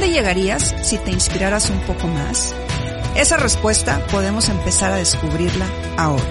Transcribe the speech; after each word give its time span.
llegarías 0.00 0.74
si 0.82 0.98
te 0.98 1.10
inspiraras 1.10 1.70
un 1.70 1.80
poco 1.80 2.06
más? 2.06 2.54
Esa 3.16 3.36
respuesta 3.36 4.04
podemos 4.10 4.48
empezar 4.48 4.92
a 4.92 4.96
descubrirla 4.96 5.66
ahora. 5.96 6.24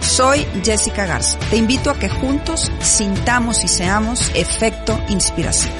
Soy 0.00 0.46
Jessica 0.64 1.06
Garza. 1.06 1.38
Te 1.50 1.56
invito 1.56 1.90
a 1.90 1.98
que 1.98 2.08
juntos 2.08 2.70
sintamos 2.80 3.64
y 3.64 3.68
seamos 3.68 4.30
efecto 4.34 4.98
inspiración. 5.08 5.72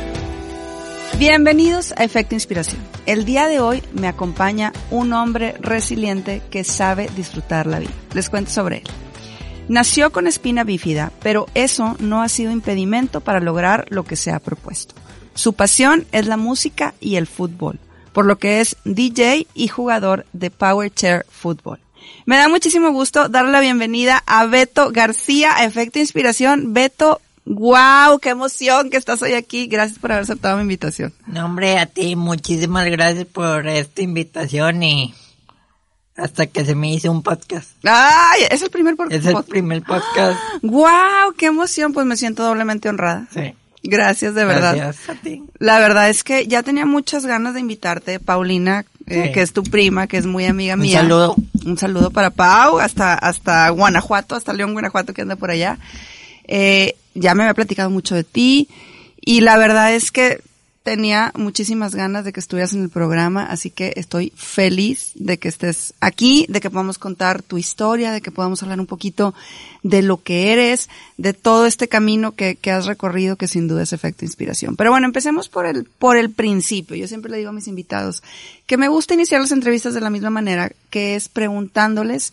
Bienvenidos 1.19 1.95
a 1.97 2.05
Efecto 2.05 2.35
Inspiración. 2.35 2.83
El 3.07 3.25
día 3.25 3.49
de 3.49 3.59
hoy 3.59 3.83
me 3.93 4.07
acompaña 4.07 4.73
un 4.91 5.15
hombre 5.15 5.55
resiliente 5.61 6.43
que 6.51 6.63
sabe 6.63 7.09
disfrutar 7.17 7.67
la 7.67 7.79
vida. 7.79 7.93
Les 8.13 8.29
cuento 8.29 8.51
sobre 8.51 8.79
él. 8.79 9.06
Nació 9.69 10.13
con 10.13 10.29
espina 10.29 10.63
bífida, 10.63 11.13
pero 11.23 11.49
eso 11.55 11.97
no 11.99 12.23
ha 12.23 12.29
sido 12.29 12.53
impedimento 12.53 13.21
para 13.21 13.41
lograr 13.41 13.87
lo 13.89 14.05
que 14.05 14.15
se 14.15 14.31
ha 14.31 14.39
propuesto. 14.39 14.95
Su 15.35 15.55
pasión 15.55 16.07
es 16.13 16.27
la 16.27 16.37
música 16.37 16.95
y 17.01 17.17
el 17.17 17.27
fútbol, 17.27 17.81
por 18.13 18.27
lo 18.27 18.39
que 18.39 18.61
es 18.61 18.77
DJ 18.85 19.49
y 19.55 19.67
jugador 19.67 20.25
de 20.33 20.51
Power 20.51 20.95
Chair 20.95 21.27
Fútbol. 21.29 21.81
Me 22.27 22.37
da 22.37 22.49
muchísimo 22.49 22.93
gusto 22.93 23.29
darle 23.29 23.51
la 23.51 23.61
bienvenida 23.61 24.23
a 24.27 24.47
Beto 24.47 24.93
García, 24.93 25.65
Efecto 25.65 25.99
Inspiración. 25.99 26.73
Beto, 26.73 27.21
wow, 27.45 28.21
qué 28.21 28.31
emoción 28.31 28.89
que 28.89 28.97
estás 28.97 29.21
hoy 29.23 29.35
aquí. 29.35 29.67
Gracias 29.67 29.99
por 29.99 30.13
haber 30.13 30.23
aceptado 30.23 30.57
mi 30.57 30.63
invitación. 30.63 31.13
No, 31.27 31.45
hombre, 31.45 31.79
a 31.79 31.87
ti 31.87 32.15
muchísimas 32.15 32.87
gracias 32.87 33.27
por 33.27 33.67
esta 33.67 34.03
invitación 34.03 34.83
y 34.85 35.15
hasta 36.17 36.47
que 36.47 36.65
se 36.65 36.75
me 36.75 36.93
hizo 36.93 37.11
un 37.11 37.23
podcast. 37.23 37.71
Ay, 37.85 38.43
es 38.51 38.63
el 38.63 38.71
primer 38.71 38.97
podcast. 38.97 39.25
Es 39.25 39.27
el 39.27 39.45
primer 39.45 39.83
podcast. 39.83 40.39
Wow, 40.63 41.35
qué 41.37 41.47
emoción, 41.47 41.93
pues 41.93 42.07
me 42.07 42.17
siento 42.17 42.43
doblemente 42.45 42.89
honrada. 42.89 43.27
Sí. 43.33 43.55
Gracias, 43.83 44.35
de 44.35 44.45
verdad. 44.45 44.75
Gracias 44.77 45.09
a 45.09 45.15
ti. 45.21 45.43
La 45.59 45.79
verdad 45.79 46.09
es 46.11 46.25
que 46.25 46.47
ya 46.49 46.63
tenía 46.65 46.87
muchas 46.87 47.25
ganas 47.25 47.55
de 47.55 47.61
invitarte, 47.61 48.19
Paulina, 48.19 48.85
eh, 49.07 49.27
Sí. 49.27 49.33
que 49.33 49.43
es 49.43 49.53
tu 49.53 49.63
prima, 49.63 50.09
que 50.09 50.17
es 50.17 50.27
muy 50.27 50.45
amiga 50.47 50.75
Un 50.75 50.81
mía. 50.81 51.01
saludo. 51.01 51.37
Un 51.65 51.79
saludo 51.79 52.11
para 52.11 52.31
Pau, 52.31 52.79
hasta, 52.81 53.15
hasta 53.15 53.69
Guanajuato, 53.71 54.35
hasta 54.35 54.53
León, 54.53 54.73
Guanajuato, 54.73 55.13
que 55.15 55.23
anda 55.23 55.37
por 55.37 55.51
allá. 55.51 55.79
Eh, 56.49 56.97
ya 57.15 57.35
me 57.35 57.43
había 57.45 57.55
platicado 57.55 57.91
mucho 57.91 58.15
de 58.15 58.25
ti 58.25 58.69
y 59.21 59.41
la 59.41 59.57
verdad 59.57 59.95
es 59.95 60.11
que 60.11 60.41
tenía 60.87 61.33
muchísimas 61.35 61.97
ganas 61.97 62.25
de 62.25 62.33
que 62.33 62.39
estuvieras 62.39 62.73
en 62.73 62.85
el 62.85 62.91
programa, 62.91 63.45
así 63.45 63.71
que 63.71 63.93
estoy 63.97 64.33
feliz 64.37 65.11
de 65.17 65.37
que 65.37 65.49
estés 65.49 65.95
aquí, 65.99 66.47
de 66.49 66.61
que 66.61 66.71
podamos 66.71 66.97
contar 66.97 67.43
tu 67.43 67.59
historia, 67.59 68.13
de 68.13 68.21
que 68.21 68.31
podamos 68.31 68.63
hablar 68.63 68.79
un 68.79 68.87
poquito 68.87 69.35
de 69.83 70.03
lo 70.03 70.23
que 70.23 70.53
eres, 70.53 70.89
de 71.17 71.33
todo 71.33 71.67
este 71.67 71.89
camino 71.89 72.37
que, 72.37 72.55
que 72.55 72.71
has 72.71 72.87
recorrido, 72.87 73.35
que 73.35 73.49
sin 73.49 73.67
duda 73.67 73.83
es 73.83 73.93
efecto 73.93 74.25
inspiración. 74.25 74.77
Pero 74.77 74.93
bueno, 74.93 75.09
empecemos 75.09 75.49
por 75.49 75.67
el, 75.67 75.87
por 75.87 76.17
el 76.17 76.31
principio. 76.31 76.95
Yo 76.95 77.09
siempre 77.09 77.33
le 77.33 77.39
digo 77.39 77.51
a 77.51 77.53
mis 77.53 77.67
invitados 77.67 78.23
que 78.69 78.77
me 78.77 78.87
gusta 78.87 79.15
iniciar 79.15 79.41
las 79.41 79.51
entrevistas 79.51 79.93
de 79.93 80.01
la 80.01 80.11
misma 80.11 80.31
manera, 80.31 80.71
que 80.91 81.17
es 81.17 81.29
preguntándoles 81.29 82.33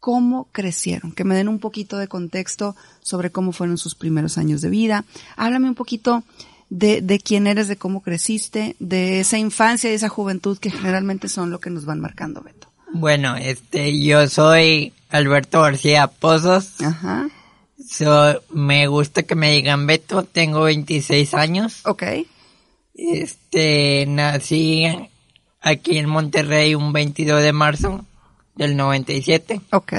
cómo 0.00 0.48
crecieron, 0.52 1.12
que 1.12 1.24
me 1.24 1.34
den 1.34 1.48
un 1.48 1.58
poquito 1.58 1.98
de 1.98 2.08
contexto 2.08 2.74
sobre 3.02 3.30
cómo 3.30 3.52
fueron 3.52 3.76
sus 3.76 3.94
primeros 3.94 4.38
años 4.38 4.62
de 4.62 4.70
vida. 4.70 5.04
Háblame 5.36 5.68
un 5.68 5.74
poquito 5.74 6.24
de, 6.70 7.00
de 7.00 7.18
quién 7.18 7.46
eres, 7.46 7.68
de 7.68 7.76
cómo 7.76 8.02
creciste, 8.02 8.76
de 8.78 9.20
esa 9.20 9.38
infancia 9.38 9.90
y 9.90 9.94
esa 9.94 10.08
juventud 10.08 10.58
que 10.58 10.70
generalmente 10.70 11.28
son 11.28 11.50
lo 11.50 11.60
que 11.60 11.70
nos 11.70 11.84
van 11.84 12.00
marcando, 12.00 12.42
Beto. 12.42 12.68
Bueno, 12.92 13.36
este, 13.36 14.00
yo 14.00 14.28
soy 14.28 14.92
Alberto 15.10 15.62
García 15.62 16.06
Pozos. 16.08 16.80
Ajá. 16.80 17.28
So, 17.88 18.42
me 18.50 18.86
gusta 18.86 19.22
que 19.22 19.34
me 19.34 19.52
digan 19.52 19.86
Beto, 19.86 20.24
tengo 20.24 20.62
26 20.62 21.34
años. 21.34 21.80
Ok. 21.86 22.02
Este, 22.94 24.04
nací 24.06 24.84
aquí 25.60 25.98
en 25.98 26.08
Monterrey 26.08 26.74
un 26.74 26.92
22 26.92 27.42
de 27.42 27.52
marzo 27.52 28.04
del 28.56 28.76
97. 28.76 29.60
Ok. 29.70 29.92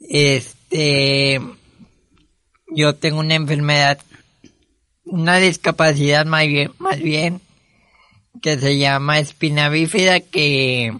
Este, 0.00 1.40
yo 2.74 2.94
tengo 2.96 3.20
una 3.20 3.34
enfermedad, 3.34 3.98
una 5.08 5.36
discapacidad 5.38 6.26
más 6.26 6.46
bien, 6.46 6.72
más 6.78 6.98
bien, 7.00 7.40
que 8.42 8.58
se 8.58 8.78
llama 8.78 9.18
espina 9.18 9.68
bífida 9.68 10.20
que 10.20 10.96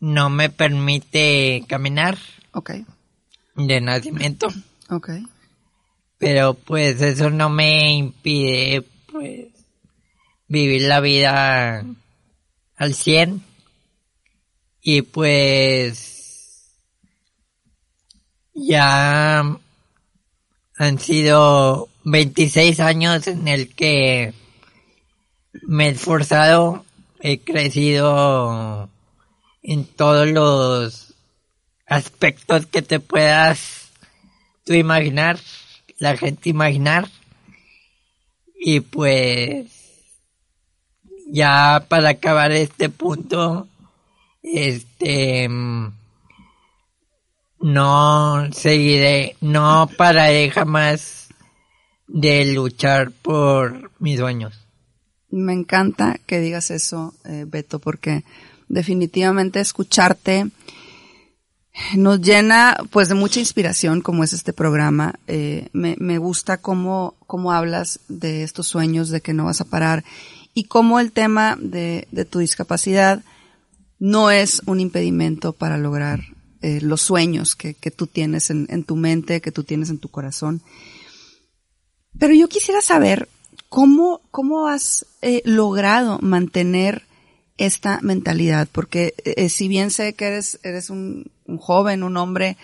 no 0.00 0.30
me 0.30 0.50
permite 0.50 1.64
caminar 1.68 2.18
Ok. 2.52 2.70
de 3.56 3.80
nacimiento, 3.80 4.48
Ok. 4.90 5.10
pero 6.18 6.54
pues 6.54 7.00
eso 7.02 7.30
no 7.30 7.48
me 7.50 7.92
impide 7.92 8.82
pues 9.10 9.48
vivir 10.48 10.82
la 10.82 11.00
vida 11.00 11.84
al 12.76 12.94
100 12.94 13.42
y 14.82 15.02
pues 15.02 16.78
ya 18.54 19.58
han 20.76 20.98
sido 20.98 21.88
26 22.04 22.80
años 22.80 23.26
en 23.26 23.48
el 23.48 23.74
que 23.74 24.34
me 25.62 25.88
he 25.88 25.90
esforzado, 25.90 26.84
he 27.20 27.38
crecido 27.40 28.88
en 29.62 29.84
todos 29.84 30.26
los 30.26 31.14
aspectos 31.86 32.66
que 32.66 32.82
te 32.82 33.00
puedas 33.00 33.90
tú 34.64 34.74
imaginar, 34.74 35.38
la 35.98 36.16
gente 36.16 36.50
imaginar. 36.50 37.08
Y 38.58 38.80
pues 38.80 39.70
ya 41.28 41.84
para 41.88 42.10
acabar 42.10 42.52
este 42.52 42.88
punto, 42.88 43.68
este 44.42 45.48
no 47.60 48.52
seguiré, 48.52 49.36
no 49.40 49.88
pararé 49.96 50.50
jamás 50.50 51.21
de 52.06 52.46
luchar 52.46 53.10
por 53.10 53.90
mis 53.98 54.18
sueños. 54.18 54.66
Me 55.30 55.52
encanta 55.52 56.18
que 56.26 56.40
digas 56.40 56.70
eso, 56.70 57.14
eh, 57.24 57.44
Beto, 57.46 57.78
porque 57.78 58.24
definitivamente 58.68 59.60
escucharte 59.60 60.50
nos 61.96 62.20
llena 62.20 62.76
pues 62.90 63.08
de 63.08 63.14
mucha 63.14 63.40
inspiración 63.40 64.02
como 64.02 64.24
es 64.24 64.32
este 64.32 64.52
programa. 64.52 65.14
Eh, 65.26 65.68
me, 65.72 65.96
me 65.98 66.18
gusta 66.18 66.58
cómo, 66.58 67.14
cómo 67.26 67.52
hablas 67.52 68.00
de 68.08 68.42
estos 68.42 68.66
sueños, 68.66 69.08
de 69.08 69.20
que 69.20 69.32
no 69.32 69.46
vas 69.46 69.60
a 69.60 69.64
parar 69.64 70.04
y 70.54 70.64
cómo 70.64 71.00
el 71.00 71.12
tema 71.12 71.56
de, 71.60 72.06
de 72.10 72.24
tu 72.24 72.40
discapacidad 72.40 73.24
no 73.98 74.30
es 74.30 74.60
un 74.66 74.80
impedimento 74.80 75.52
para 75.52 75.78
lograr 75.78 76.20
eh, 76.60 76.80
los 76.82 77.00
sueños 77.00 77.56
que, 77.56 77.74
que 77.74 77.90
tú 77.90 78.06
tienes 78.06 78.50
en, 78.50 78.66
en 78.68 78.84
tu 78.84 78.96
mente, 78.96 79.40
que 79.40 79.52
tú 79.52 79.64
tienes 79.64 79.90
en 79.90 79.98
tu 79.98 80.08
corazón. 80.08 80.60
Pero 82.18 82.34
yo 82.34 82.48
quisiera 82.48 82.80
saber 82.80 83.28
cómo, 83.68 84.20
cómo 84.30 84.68
has 84.68 85.06
eh, 85.22 85.42
logrado 85.44 86.18
mantener 86.20 87.04
esta 87.58 88.00
mentalidad, 88.02 88.68
porque 88.70 89.14
eh, 89.24 89.48
si 89.48 89.68
bien 89.68 89.90
sé 89.90 90.14
que 90.14 90.26
eres, 90.26 90.58
eres 90.62 90.90
un, 90.90 91.30
un 91.46 91.58
joven, 91.58 92.02
un 92.02 92.16
hombre 92.16 92.56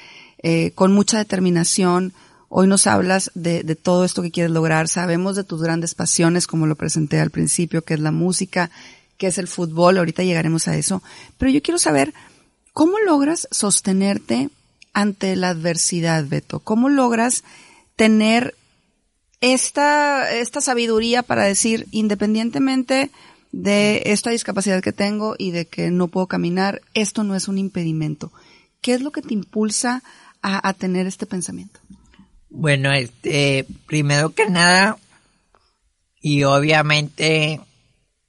eh, 0.43 0.73
con 0.75 0.93
mucha 0.93 1.19
determinación, 1.19 2.13
Hoy 2.51 2.67
nos 2.67 2.87
hablas 2.87 3.31
de, 3.35 3.63
de, 3.63 3.77
todo 3.77 4.07
esto 4.07 4.23
que 4.23 4.31
quieres 4.31 4.53
lograr. 4.53 4.89
Sabemos 4.89 5.37
de 5.37 5.45
tus 5.45 5.63
grandes 5.63 5.95
pasiones, 5.95 6.47
como 6.47 6.67
lo 6.67 6.77
presenté 6.77 7.21
al 7.21 7.29
principio, 7.29 7.83
que 7.83 7.93
es 7.93 8.01
la 8.01 8.11
música, 8.11 8.71
que 9.19 9.27
es 9.27 9.37
el 9.37 9.49
fútbol. 9.49 9.99
Ahorita 9.99 10.23
llegaremos 10.23 10.67
a 10.67 10.75
eso. 10.75 11.03
Pero 11.37 11.51
yo 11.51 11.61
quiero 11.61 11.77
saber, 11.77 12.15
¿cómo 12.73 12.99
logras 13.01 13.49
sostenerte 13.51 14.49
ante 14.95 15.37
la 15.37 15.51
adversidad, 15.51 16.25
Beto? 16.25 16.61
¿Cómo 16.61 16.89
logras 16.89 17.45
tener 17.97 18.55
esta, 19.41 20.35
esta 20.35 20.61
sabiduría 20.61 21.23
para 21.23 21.45
decir, 21.45 21.87
independientemente 21.91 23.11
de 23.53 24.03
esta 24.07 24.31
discapacidad 24.31 24.83
que 24.83 24.93
tengo 24.93 25.35
y 25.39 25.53
de 25.53 25.67
que 25.67 25.91
no 25.91 26.09
puedo 26.09 26.27
caminar, 26.27 26.83
esto 26.95 27.25
no 27.25 27.35
es 27.35 27.49
un 27.49 27.59
impedimento. 27.59 28.33
¿Qué 28.81 28.95
es 28.95 29.01
lo 29.01 29.11
que 29.11 29.23
te 29.23 29.35
impulsa 29.35 30.03
a, 30.43 30.69
a 30.69 30.73
tener 30.75 31.07
este 31.07 31.27
pensamiento? 31.27 31.81
Bueno, 32.51 32.93
este, 32.93 33.67
primero 33.87 34.31
que 34.31 34.49
nada, 34.49 34.99
y 36.21 36.45
obviamente 36.45 37.61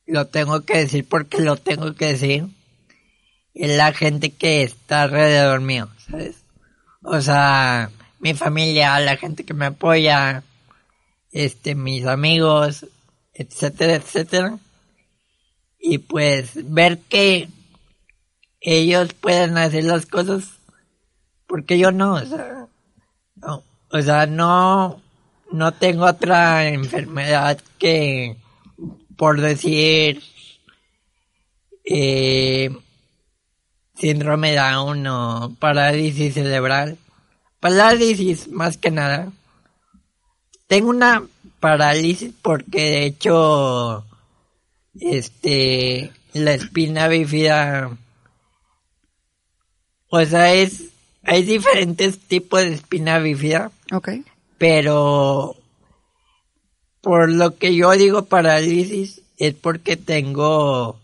lo 0.05 0.27
tengo 0.27 0.61
que 0.61 0.77
decir 0.77 1.05
porque 1.07 1.41
lo 1.41 1.57
tengo 1.57 1.95
que 1.95 2.07
decir, 2.07 2.47
es 3.53 3.77
la 3.77 3.93
gente 3.93 4.31
que 4.31 4.63
está 4.63 5.03
alrededor 5.03 5.61
mío, 5.61 5.89
¿sabes? 6.09 6.37
O 7.03 7.21
sea, 7.21 7.91
mi 8.19 8.33
familia, 8.33 8.99
la 8.99 9.17
gente 9.17 9.43
que 9.43 9.53
me 9.53 9.67
apoya, 9.67 10.43
este, 11.31 11.75
mis 11.75 12.05
amigos, 12.05 12.85
etcétera, 13.33 13.95
etcétera. 13.95 14.59
Y 15.79 15.99
pues 15.99 16.51
ver 16.71 16.99
que 16.99 17.49
ellos 18.61 19.13
pueden 19.13 19.57
hacer 19.57 19.85
las 19.85 20.05
cosas 20.05 20.59
porque 21.47 21.79
yo 21.79 21.91
no, 21.91 22.13
o 22.13 22.25
sea, 22.25 22.67
no, 23.35 23.63
o 23.91 24.01
sea, 24.01 24.27
no, 24.27 25.01
no 25.51 25.73
tengo 25.73 26.05
otra 26.05 26.67
enfermedad 26.67 27.59
que, 27.79 28.37
por 29.17 29.41
decir, 29.41 30.21
eh, 31.83 32.69
síndrome 33.95 34.53
Down 34.53 35.07
o 35.07 35.55
parálisis 35.59 36.35
cerebral. 36.35 36.97
Parálisis 37.59 38.47
más 38.47 38.77
que 38.77 38.91
nada. 38.91 39.31
Tengo 40.69 40.91
una 40.91 41.23
parálisis 41.59 42.31
porque 42.43 42.79
de 42.91 43.05
hecho, 43.07 44.05
este, 44.99 46.11
la 46.33 46.53
espina 46.53 47.07
bífida, 47.07 47.97
o 50.09 50.23
sea, 50.25 50.53
es, 50.53 50.83
hay 51.23 51.41
diferentes 51.41 52.19
tipos 52.19 52.59
de 52.59 52.75
espina 52.75 53.17
bífida. 53.17 53.71
Ok. 53.91 54.09
Pero, 54.59 55.55
por 57.01 57.31
lo 57.31 57.57
que 57.57 57.75
yo 57.75 57.89
digo 57.93 58.25
parálisis, 58.25 59.23
es 59.37 59.55
porque 59.55 59.97
tengo 59.97 60.99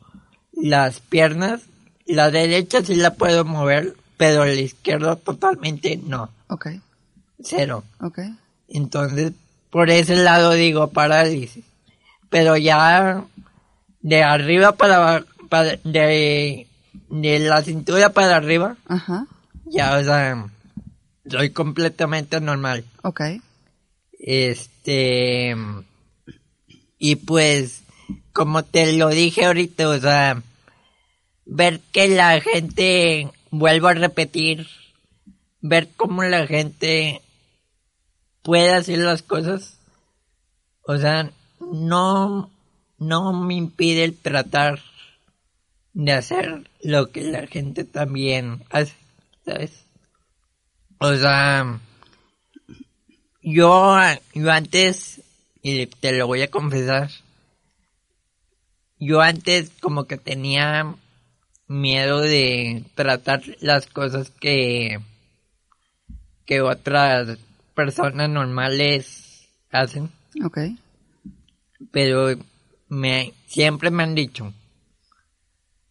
las 0.54 1.00
piernas, 1.00 1.64
la 2.06 2.30
derecha 2.30 2.86
sí 2.86 2.94
la 2.94 3.16
puedo 3.16 3.46
mover, 3.46 3.96
pero 4.16 4.46
la 4.46 4.54
izquierda 4.54 5.16
totalmente 5.16 5.98
no. 5.98 6.30
Ok. 6.50 6.68
Cero. 7.42 7.84
Ok. 8.00 8.20
Entonces, 8.68 9.34
por 9.76 9.90
ese 9.90 10.16
lado 10.16 10.54
digo 10.54 10.88
parálisis. 10.92 11.66
Pero 12.30 12.56
ya 12.56 13.26
de 14.00 14.24
arriba 14.24 14.72
para, 14.78 15.26
para 15.50 15.76
de, 15.84 16.66
de 17.10 17.40
la 17.40 17.62
cintura 17.62 18.14
para 18.14 18.38
arriba, 18.38 18.78
Ajá. 18.88 19.28
ya, 19.66 19.98
o 19.98 20.02
sea, 20.02 20.48
soy 21.30 21.50
completamente 21.50 22.40
normal. 22.40 22.86
Ok. 23.04 23.20
Este, 24.18 25.58
y 26.98 27.18
pues, 27.18 27.82
como 28.32 28.64
te 28.64 28.94
lo 28.94 29.10
dije 29.10 29.44
ahorita, 29.44 29.90
o 29.90 30.00
sea, 30.00 30.42
ver 31.46 31.82
que 31.92 32.08
la 32.08 32.40
gente, 32.40 33.30
vuelvo 33.52 33.90
a 33.90 33.94
repetir, 33.94 34.68
ver 35.60 35.90
cómo 35.98 36.24
la 36.24 36.48
gente 36.48 37.22
puede 38.46 38.70
hacer 38.70 39.00
las 39.00 39.24
cosas, 39.24 39.80
o 40.84 40.98
sea, 40.98 41.32
no, 41.60 42.52
no 43.00 43.34
me 43.34 43.56
impide 43.56 44.04
el 44.04 44.16
tratar 44.16 44.84
de 45.94 46.12
hacer 46.12 46.70
lo 46.84 47.12
que 47.12 47.24
la 47.24 47.48
gente 47.48 47.86
también 47.86 48.62
hace, 48.70 48.94
¿sabes? 49.46 49.86
O 51.00 51.16
sea, 51.16 51.80
yo, 53.42 53.98
yo 54.36 54.52
antes, 54.52 55.22
y 55.64 55.88
te 55.88 56.12
lo 56.12 56.28
voy 56.28 56.44
a 56.44 56.52
confesar, 56.52 57.10
yo 59.00 59.22
antes 59.22 59.72
como 59.82 60.06
que 60.06 60.18
tenía 60.18 60.94
miedo 61.68 62.20
de 62.20 62.84
tratar 62.94 63.42
las 63.60 63.88
cosas 63.88 64.30
que, 64.30 65.00
que 66.46 66.62
otras 66.62 67.40
personas 67.76 68.30
normales 68.30 69.48
hacen, 69.72 70.10
Ok. 70.44 70.60
pero 71.92 72.36
me, 72.88 73.34
siempre 73.48 73.92
me 73.92 74.04
han 74.04 74.16
dicho, 74.16 74.54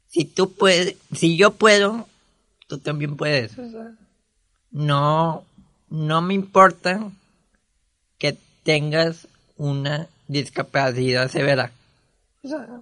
si 0.09 0.25
tú 0.25 0.53
puedes, 0.53 0.97
si 1.13 1.37
yo 1.37 1.53
puedo, 1.53 2.09
tú 2.69 2.79
también 2.79 3.17
puedes. 3.17 3.59
O 3.59 3.71
sea, 3.71 3.93
no, 4.71 5.45
no 5.91 6.23
me 6.23 6.35
importa 6.35 7.11
que 8.19 8.39
tengas 8.63 9.29
una 9.57 10.09
discapacidad 10.29 11.29
severa. 11.31 11.73
O 12.43 12.49
sea, 12.49 12.81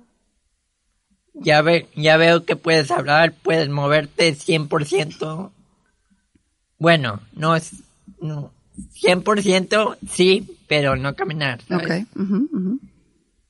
ya, 1.34 1.62
ve, 1.62 1.88
ya 1.96 2.16
veo 2.18 2.44
que 2.44 2.56
puedes 2.56 2.90
hablar, 2.90 3.32
puedes 3.32 3.68
moverte 3.68 4.34
100%. 4.34 5.50
Bueno, 6.78 7.20
no 7.32 7.56
es, 7.56 7.82
no, 8.20 8.52
100% 9.02 9.96
sí, 10.10 10.56
pero 10.68 10.96
no 10.96 11.14
caminar. 11.14 11.60
¿sabes? 11.68 11.86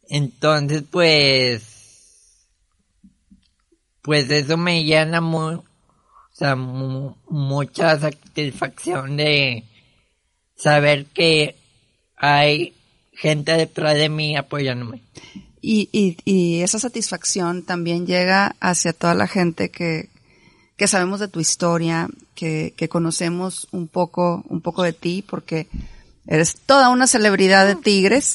Entonces, 0.08 0.84
pues, 0.90 1.62
pues 4.02 4.30
eso 4.30 4.56
me 4.56 4.84
llena 4.84 5.20
mu- 5.20 5.58
o 5.58 5.64
sea, 6.34 6.56
mu- 6.56 7.14
mucha 7.28 7.98
satisfacción 7.98 9.16
de 9.16 9.64
saber 10.56 11.06
que 11.06 11.56
hay 12.16 12.72
gente 13.12 13.52
detrás 13.52 13.94
de 13.96 14.08
mí 14.08 14.36
apoyándome. 14.36 15.02
Y, 15.60 15.88
y, 15.92 16.16
y 16.24 16.62
esa 16.62 16.78
satisfacción 16.80 17.62
también 17.62 18.06
llega 18.06 18.56
hacia 18.60 18.92
toda 18.92 19.14
la 19.14 19.28
gente 19.28 19.70
que, 19.70 20.08
que 20.82 20.88
sabemos 20.88 21.20
de 21.20 21.28
tu 21.28 21.38
historia, 21.38 22.08
que, 22.34 22.74
que 22.76 22.88
conocemos 22.88 23.68
un 23.70 23.86
poco, 23.86 24.42
un 24.48 24.60
poco 24.60 24.82
de 24.82 24.92
ti, 24.92 25.24
porque 25.24 25.68
eres 26.26 26.56
toda 26.66 26.88
una 26.88 27.06
celebridad 27.06 27.68
de 27.68 27.76
Tigres. 27.76 28.34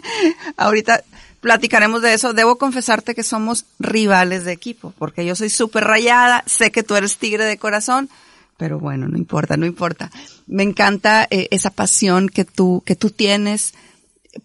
Ahorita 0.58 1.02
platicaremos 1.40 2.02
de 2.02 2.12
eso. 2.12 2.34
Debo 2.34 2.58
confesarte 2.58 3.14
que 3.14 3.22
somos 3.22 3.64
rivales 3.78 4.44
de 4.44 4.52
equipo, 4.52 4.92
porque 4.98 5.24
yo 5.24 5.34
soy 5.34 5.48
súper 5.48 5.84
rayada, 5.84 6.44
sé 6.44 6.70
que 6.70 6.82
tú 6.82 6.94
eres 6.94 7.16
tigre 7.16 7.46
de 7.46 7.56
corazón, 7.56 8.10
pero 8.58 8.78
bueno, 8.78 9.08
no 9.08 9.16
importa, 9.16 9.56
no 9.56 9.64
importa. 9.64 10.10
Me 10.46 10.64
encanta 10.64 11.26
eh, 11.30 11.48
esa 11.52 11.70
pasión 11.70 12.28
que 12.28 12.44
tú, 12.44 12.82
que 12.84 12.96
tú 12.96 13.08
tienes 13.08 13.72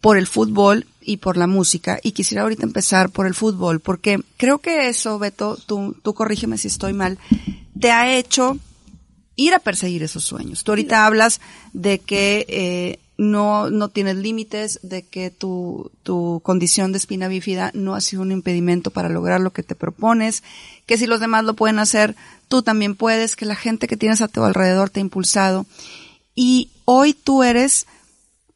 por 0.01 0.17
el 0.17 0.27
fútbol 0.27 0.85
y 1.01 1.17
por 1.17 1.37
la 1.37 1.47
música. 1.47 1.99
Y 2.03 2.11
quisiera 2.11 2.43
ahorita 2.43 2.63
empezar 2.63 3.09
por 3.09 3.27
el 3.27 3.33
fútbol, 3.33 3.79
porque 3.79 4.19
creo 4.37 4.59
que 4.59 4.87
eso, 4.87 5.19
Beto, 5.19 5.57
tú, 5.57 5.95
tú 6.01 6.13
corrígeme 6.13 6.57
si 6.57 6.67
estoy 6.67 6.93
mal, 6.93 7.17
te 7.79 7.91
ha 7.91 8.15
hecho 8.15 8.57
ir 9.35 9.53
a 9.53 9.59
perseguir 9.59 10.03
esos 10.03 10.23
sueños. 10.23 10.63
Tú 10.63 10.71
ahorita 10.71 11.05
hablas 11.05 11.41
de 11.73 11.99
que 11.99 12.45
eh, 12.47 12.99
no, 13.17 13.69
no 13.69 13.89
tienes 13.89 14.17
límites, 14.17 14.79
de 14.83 15.03
que 15.03 15.31
tu, 15.31 15.91
tu 16.03 16.41
condición 16.43 16.91
de 16.91 16.97
espina 16.97 17.27
bífida 17.27 17.71
no 17.73 17.95
ha 17.95 18.01
sido 18.01 18.21
un 18.21 18.31
impedimento 18.31 18.91
para 18.91 19.09
lograr 19.09 19.41
lo 19.41 19.53
que 19.53 19.63
te 19.63 19.75
propones, 19.75 20.43
que 20.85 20.97
si 20.97 21.07
los 21.07 21.19
demás 21.19 21.43
lo 21.43 21.55
pueden 21.55 21.79
hacer, 21.79 22.15
tú 22.47 22.61
también 22.61 22.95
puedes, 22.95 23.35
que 23.35 23.45
la 23.45 23.55
gente 23.55 23.87
que 23.87 23.97
tienes 23.97 24.21
a 24.21 24.27
tu 24.27 24.43
alrededor 24.43 24.89
te 24.89 24.99
ha 24.99 25.01
impulsado. 25.01 25.65
Y 26.35 26.69
hoy 26.85 27.13
tú 27.13 27.43
eres 27.43 27.85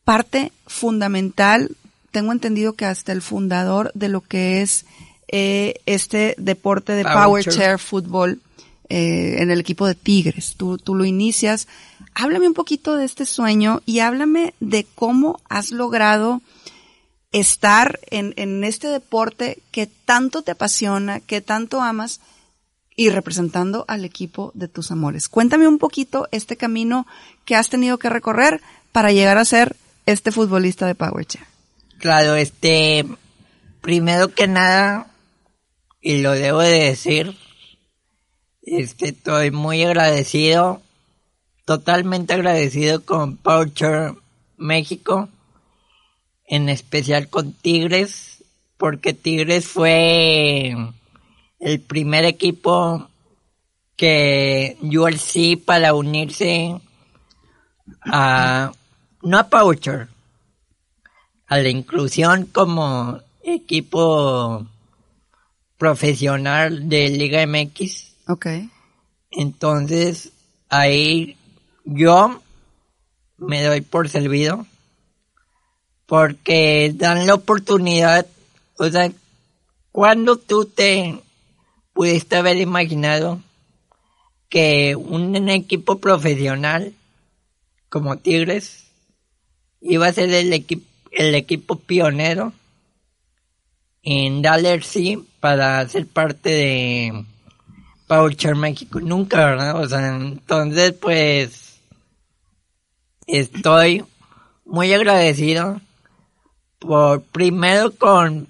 parte 0.07 0.53
fundamental, 0.65 1.75
tengo 2.11 2.31
entendido 2.31 2.71
que 2.71 2.85
hasta 2.85 3.11
el 3.11 3.21
fundador 3.21 3.91
de 3.93 4.07
lo 4.07 4.21
que 4.21 4.61
es 4.61 4.85
eh, 5.27 5.81
este 5.85 6.33
deporte 6.37 6.93
de 6.93 7.03
Power 7.03 7.25
Power, 7.25 7.43
chair. 7.43 7.57
Chair 7.57 7.77
Fútbol 7.77 8.39
eh, 8.87 9.35
en 9.39 9.51
el 9.51 9.59
equipo 9.59 9.85
de 9.85 9.95
Tigres. 9.95 10.55
Tú, 10.55 10.77
tú 10.77 10.95
lo 10.95 11.03
inicias. 11.03 11.67
Háblame 12.15 12.47
un 12.47 12.53
poquito 12.53 12.95
de 12.95 13.03
este 13.03 13.25
sueño 13.25 13.81
y 13.85 13.99
háblame 13.99 14.53
de 14.61 14.87
cómo 14.95 15.41
has 15.49 15.71
logrado 15.71 16.41
estar 17.33 17.99
en, 18.09 18.33
en 18.37 18.63
este 18.63 18.87
deporte 18.87 19.61
que 19.71 19.87
tanto 19.87 20.41
te 20.41 20.51
apasiona, 20.51 21.19
que 21.19 21.41
tanto 21.41 21.81
amas 21.81 22.21
y 22.95 23.09
representando 23.09 23.83
al 23.89 24.05
equipo 24.05 24.53
de 24.53 24.69
tus 24.69 24.89
amores. 24.89 25.27
Cuéntame 25.27 25.67
un 25.67 25.79
poquito 25.79 26.29
este 26.31 26.55
camino 26.55 27.05
que 27.43 27.57
has 27.57 27.67
tenido 27.67 27.97
que 27.97 28.09
recorrer 28.09 28.61
para 28.93 29.11
llegar 29.11 29.37
a 29.37 29.43
ser 29.43 29.75
este 30.07 30.31
futbolista 30.31 30.87
de 30.87 30.95
Power 30.95 31.25
Chair? 31.25 31.45
Claro, 31.99 32.35
este, 32.35 33.05
primero 33.81 34.29
que 34.29 34.47
nada, 34.47 35.11
y 36.01 36.21
lo 36.21 36.31
debo 36.31 36.59
de 36.61 36.85
decir, 36.85 37.37
este, 38.63 39.09
estoy 39.09 39.51
muy 39.51 39.83
agradecido, 39.83 40.81
totalmente 41.65 42.33
agradecido 42.33 43.03
con 43.05 43.37
Power 43.37 43.71
México, 44.57 45.29
en 46.45 46.69
especial 46.69 47.29
con 47.29 47.51
Tigres, 47.51 48.43
porque 48.77 49.13
Tigres 49.13 49.67
fue 49.67 50.73
el 51.59 51.81
primer 51.81 52.23
equipo 52.23 53.09
que 53.97 54.77
ULC 54.81 55.61
para 55.65 55.93
unirse 55.93 56.79
a, 58.05 58.71
no 59.27 59.39
a 59.39 59.49
Poucher, 59.49 60.07
a 61.47 61.57
la 61.57 61.69
inclusión 61.69 62.45
como 62.45 63.19
equipo 63.43 64.65
profesional 65.77 66.87
de 66.87 67.09
Liga 67.09 67.45
MX. 67.45 68.13
Ok. 68.29 68.47
Entonces, 69.31 70.31
ahí 70.69 71.35
yo 71.83 72.41
me 73.37 73.61
doy 73.63 73.81
por 73.81 74.07
servido 74.07 74.65
porque 76.05 76.93
dan 76.95 77.27
la 77.27 77.33
oportunidad, 77.33 78.25
o 78.77 78.89
sea, 78.89 79.11
cuando 79.91 80.37
tú 80.37 80.63
te 80.63 81.21
pudiste 81.91 82.37
haber 82.37 82.57
imaginado 82.57 83.41
que 84.47 84.95
un 84.95 85.49
equipo 85.49 85.99
profesional 85.99 86.93
como 87.89 88.17
Tigres 88.17 88.86
iba 89.87 90.07
a 90.07 90.13
ser 90.13 90.31
el, 90.33 90.53
equipo 90.53 90.85
el 91.11 91.33
equipo 91.33 91.79
pionero 91.79 92.53
en 94.03 94.41
Daller 94.41 94.83
sí 94.83 95.25
para 95.39 95.87
ser 95.87 96.05
parte 96.05 96.49
de 96.49 97.25
Poucher 98.07 98.55
México. 98.55 98.99
Nunca, 98.99 99.45
¿verdad? 99.45 99.81
O 99.81 99.87
sea, 99.87 100.15
entonces 100.15 100.93
pues 100.93 101.79
estoy 103.25 104.03
muy 104.65 104.93
agradecido 104.93 105.81
por 106.79 107.21
primero 107.23 107.91
con 107.95 108.47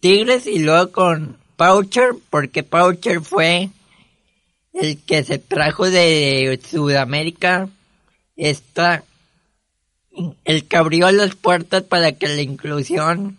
Tigres 0.00 0.46
y 0.46 0.60
luego 0.60 0.92
con 0.92 1.36
Poucher, 1.56 2.10
porque 2.30 2.62
Poucher 2.62 3.20
fue 3.20 3.70
el 4.72 4.98
que 5.02 5.24
se 5.24 5.38
trajo 5.38 5.90
de 5.90 6.60
Sudamérica 6.68 7.68
esta 8.36 9.02
el 10.44 10.64
que 10.66 10.76
abrió 10.76 11.10
las 11.10 11.34
puertas 11.34 11.82
para 11.82 12.12
que 12.12 12.28
la 12.28 12.42
inclusión 12.42 13.38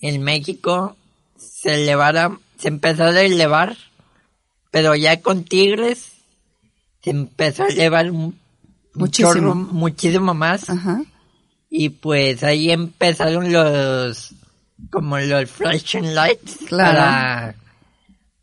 en 0.00 0.22
México 0.22 0.96
se 1.36 1.82
elevara, 1.82 2.38
se 2.58 2.68
empezó 2.68 3.04
a 3.04 3.22
elevar, 3.22 3.76
pero 4.70 4.94
ya 4.94 5.20
con 5.20 5.44
Tigres 5.44 6.12
se 7.02 7.10
empezó 7.10 7.64
a 7.64 7.68
elevar 7.68 8.12
muchísimo, 8.94 9.54
muchísimo 9.54 10.34
más. 10.34 10.66
Y 11.70 11.88
pues 11.88 12.44
ahí 12.44 12.70
empezaron 12.70 13.52
los, 13.52 14.34
como 14.90 15.18
los 15.18 15.50
flashing 15.50 16.14
lights 16.14 16.58
para, 16.70 17.56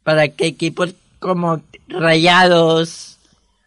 para 0.04 0.28
que 0.30 0.48
equipos 0.48 0.94
como 1.20 1.62
Rayados, 1.88 3.18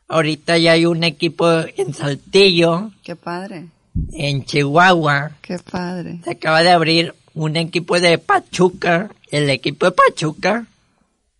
ahorita 0.09 0.59
ya 0.59 0.73
hay 0.73 0.87
un 0.87 1.05
equipo 1.05 1.49
en 1.77 1.95
Saltillo. 1.95 2.91
Qué 3.03 3.17
padre 3.17 3.69
en 4.13 4.45
Chihuahua. 4.45 5.33
Qué 5.41 5.59
padre. 5.59 6.21
Se 6.25 6.33
acaba 6.33 6.63
de 6.63 6.71
abrir 6.71 7.15
un 7.35 7.57
equipo 7.57 7.99
de 8.01 8.19
Pachuca, 8.19 9.11
el 9.31 9.51
equipo 9.51 9.87
de 9.87 9.93
Pachuca. 9.93 10.67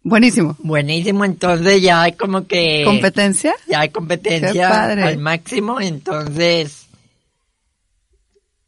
Buenísimo. 0.03 0.57
Buenísimo, 0.59 1.25
entonces 1.25 1.81
ya 1.81 2.03
hay 2.03 2.13
como 2.13 2.47
que... 2.47 2.83
¿Competencia? 2.85 3.55
Ya 3.69 3.81
hay 3.81 3.89
competencia 3.89 4.91
al 4.91 5.19
máximo, 5.19 5.81
entonces... 5.81 6.87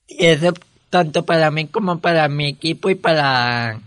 Eso 0.08 0.54
tanto 0.88 1.26
para 1.26 1.50
mí 1.50 1.66
como 1.66 1.98
para 1.98 2.28
mi 2.28 2.46
equipo 2.46 2.88
y 2.88 2.94
para 2.94 3.80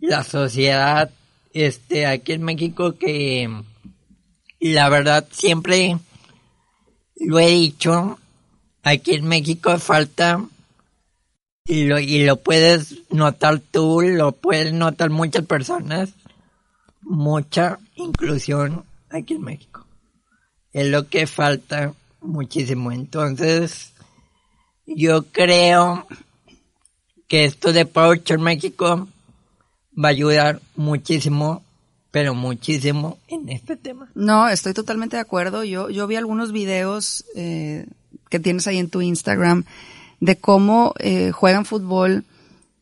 la 0.00 0.24
sociedad 0.24 1.10
este 1.52 2.06
aquí 2.06 2.32
en 2.32 2.42
México 2.42 2.96
que 2.98 3.48
la 4.60 4.88
verdad 4.88 5.26
siempre 5.30 5.96
lo 7.16 7.38
he 7.38 7.48
dicho 7.48 8.18
aquí 8.82 9.14
en 9.14 9.26
México 9.26 9.78
falta 9.78 10.44
y 11.66 11.84
lo, 11.84 11.98
y 11.98 12.24
lo 12.24 12.36
puedes 12.36 12.96
notar 13.10 13.60
tú, 13.60 14.00
lo 14.02 14.32
pueden 14.32 14.78
notar 14.78 15.10
muchas 15.10 15.44
personas, 15.44 16.10
mucha 17.02 17.78
inclusión 17.96 18.84
aquí 19.10 19.34
en 19.34 19.42
México. 19.42 19.86
Es 20.72 20.86
lo 20.88 21.08
que 21.08 21.26
falta 21.26 21.94
muchísimo. 22.20 22.92
Entonces, 22.92 23.92
yo 24.86 25.24
creo 25.24 26.06
que 27.28 27.44
esto 27.44 27.72
de 27.72 27.86
Power 27.86 28.22
México 28.38 29.08
va 29.96 30.08
a 30.08 30.12
ayudar 30.12 30.60
muchísimo, 30.76 31.62
pero 32.10 32.34
muchísimo 32.34 33.18
en 33.28 33.48
este 33.48 33.76
tema. 33.76 34.08
No, 34.14 34.48
estoy 34.48 34.74
totalmente 34.74 35.16
de 35.16 35.22
acuerdo. 35.22 35.62
Yo, 35.64 35.90
yo 35.90 36.06
vi 36.06 36.16
algunos 36.16 36.52
videos 36.52 37.24
eh, 37.36 37.86
que 38.28 38.40
tienes 38.40 38.66
ahí 38.66 38.78
en 38.78 38.90
tu 38.90 39.02
Instagram 39.02 39.64
de 40.20 40.36
cómo 40.36 40.94
eh, 40.98 41.32
juegan 41.32 41.64
fútbol 41.64 42.24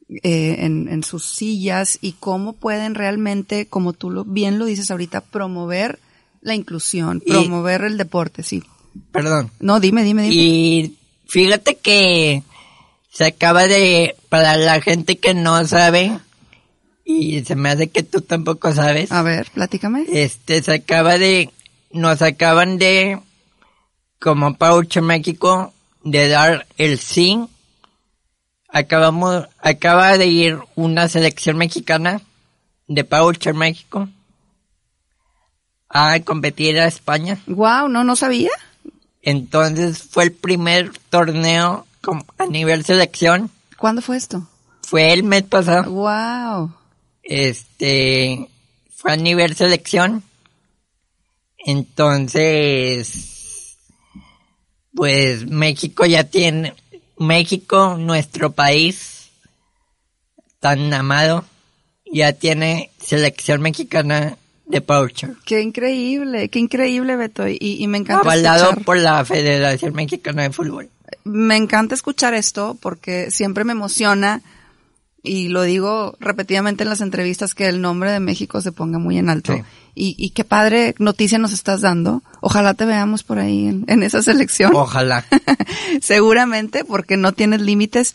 eh, 0.09 0.57
en, 0.61 0.89
en, 0.89 1.03
sus 1.05 1.25
sillas 1.25 1.99
y 2.01 2.13
cómo 2.13 2.55
pueden 2.55 2.95
realmente, 2.95 3.67
como 3.67 3.93
tú 3.93 4.11
lo, 4.11 4.25
bien 4.25 4.59
lo 4.59 4.65
dices 4.65 4.91
ahorita, 4.91 5.21
promover 5.21 5.99
la 6.41 6.55
inclusión, 6.55 7.21
promover 7.21 7.83
el 7.83 7.99
deporte, 7.99 8.43
sí. 8.43 8.63
Perdón. 9.13 9.51
No, 9.61 9.81
dime, 9.81 10.03
dime, 10.03 10.23
dime. 10.23 10.35
Y 10.35 10.97
fíjate 11.27 11.77
que 11.77 12.43
se 13.11 13.27
acaba 13.27 13.67
de, 13.67 14.17
para 14.29 14.57
la 14.57 14.81
gente 14.81 15.19
que 15.19 15.35
no 15.35 15.67
sabe, 15.67 16.19
y 17.05 17.45
se 17.45 17.55
me 17.55 17.71
hace 17.71 17.89
que 17.89 18.03
tú 18.03 18.21
tampoco 18.21 18.73
sabes. 18.75 19.13
A 19.13 19.23
ver, 19.23 19.49
platícame. 19.53 20.05
Este, 20.13 20.63
se 20.63 20.75
acaba 20.75 21.19
de, 21.19 21.51
nos 21.91 22.23
acaban 22.23 22.79
de 22.79 23.19
como 24.19 24.57
Paucho 24.57 25.03
México 25.03 25.73
de 26.05 26.29
dar 26.29 26.67
el 26.77 26.99
sí. 26.99 27.47
Acabamos, 28.69 29.49
acaba 29.61 30.19
de 30.19 30.27
ir 30.27 30.59
una 30.75 31.09
selección 31.09 31.57
mexicana 31.57 32.21
de 32.87 33.05
Paucher 33.05 33.55
México 33.55 34.09
a 35.89 36.21
competir 36.21 36.79
a 36.79 36.87
España. 36.87 37.39
Wow, 37.47 37.89
no, 37.89 38.05
no 38.05 38.17
sabía. 38.17 38.51
Entonces 39.23 40.03
fue 40.03 40.25
el 40.25 40.33
primer 40.33 40.93
torneo 41.11 41.87
a 42.39 42.47
nivel 42.47 42.85
selección. 42.85 43.51
¿Cuándo 43.77 44.03
fue 44.03 44.17
esto? 44.17 44.47
Fue 44.83 45.13
el 45.13 45.23
mes 45.23 45.43
pasado. 45.43 45.91
Wow. 45.91 46.73
Este, 47.23 48.49
fue 48.95 49.13
a 49.13 49.17
nivel 49.17 49.55
selección. 49.55 50.23
Entonces, 51.59 53.38
pues 54.99 55.47
México 55.47 56.07
ya 56.07 56.25
tiene, 56.25 56.75
México, 57.19 57.97
nuestro 57.97 58.51
país 58.51 59.31
tan 60.59 60.93
amado, 60.93 61.45
ya 62.05 62.33
tiene 62.33 62.91
selección 63.01 63.61
mexicana 63.61 64.37
de 64.67 64.81
Poucher. 64.81 65.37
Qué 65.45 65.61
increíble, 65.61 66.49
qué 66.49 66.59
increíble, 66.59 67.15
Beto, 67.15 67.47
y, 67.47 67.87
me 67.87 67.99
encanta 67.99 68.23
Avalado 68.23 68.75
por 68.85 68.99
la 68.99 69.25
Federación 69.25 69.95
Mexicana 69.95 70.43
de 70.43 70.51
Fútbol. 70.51 70.91
Me 71.23 71.55
encanta 71.55 71.95
escuchar 71.95 72.35
esto 72.35 72.77
porque 72.83 73.31
siempre 73.31 73.63
me 73.63 73.75
emociona 73.75 74.43
y 75.29 75.49
lo 75.49 75.63
digo 75.63 76.17
repetidamente 76.19 76.83
en 76.83 76.89
las 76.89 77.01
entrevistas 77.01 77.55
que 77.55 77.69
el 77.69 77.81
nombre 77.81 78.11
de 78.11 78.21
México 78.21 78.61
se 78.61 78.73
ponga 78.73 78.99
muy 78.99 79.19
en 79.19 79.29
alto. 79.29 79.55
Y, 79.95 80.15
y, 80.17 80.31
qué 80.31 80.45
padre 80.45 80.95
noticia 80.99 81.39
nos 81.39 81.53
estás 81.53 81.81
dando. 81.81 82.23
Ojalá 82.41 82.75
te 82.75 82.85
veamos 82.85 83.25
por 83.25 83.39
ahí 83.39 83.67
en, 83.87 84.03
esa 84.03 84.23
selección. 84.23 84.75
Ojalá. 84.75 85.25
Seguramente, 86.01 86.85
porque 86.85 87.17
no 87.17 87.33
tienes 87.33 87.61
límites. 87.61 88.15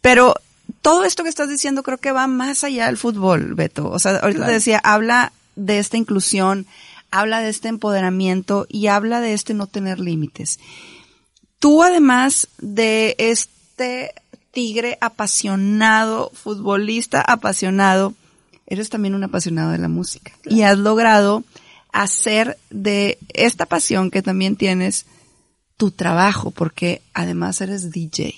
Pero 0.00 0.34
todo 0.80 1.04
esto 1.04 1.22
que 1.22 1.28
estás 1.28 1.48
diciendo 1.48 1.82
creo 1.82 1.98
que 1.98 2.12
va 2.12 2.26
más 2.28 2.62
allá 2.64 2.86
del 2.86 2.96
fútbol, 2.96 3.54
Beto. 3.54 3.90
O 3.90 3.98
sea, 3.98 4.16
ahorita 4.16 4.46
te 4.46 4.52
decía, 4.52 4.80
habla 4.84 5.32
de 5.56 5.78
esta 5.78 5.96
inclusión, 5.96 6.66
habla 7.10 7.40
de 7.40 7.50
este 7.50 7.68
empoderamiento 7.68 8.66
y 8.68 8.86
habla 8.86 9.20
de 9.20 9.34
este 9.34 9.54
no 9.54 9.66
tener 9.66 9.98
límites. 9.98 10.60
Tú 11.58 11.82
además 11.82 12.48
de 12.58 13.16
este 13.18 14.14
tigre 14.54 14.96
apasionado, 15.00 16.30
futbolista 16.34 17.20
apasionado, 17.20 18.14
eres 18.66 18.88
también 18.88 19.14
un 19.14 19.24
apasionado 19.24 19.70
de 19.72 19.78
la 19.78 19.88
música. 19.88 20.32
Y 20.46 20.62
has 20.62 20.78
logrado 20.78 21.44
hacer 21.92 22.58
de 22.70 23.18
esta 23.34 23.66
pasión 23.66 24.10
que 24.10 24.22
también 24.22 24.56
tienes 24.56 25.06
tu 25.76 25.90
trabajo, 25.90 26.50
porque 26.50 27.02
además 27.12 27.60
eres 27.60 27.90
DJ. 27.90 28.34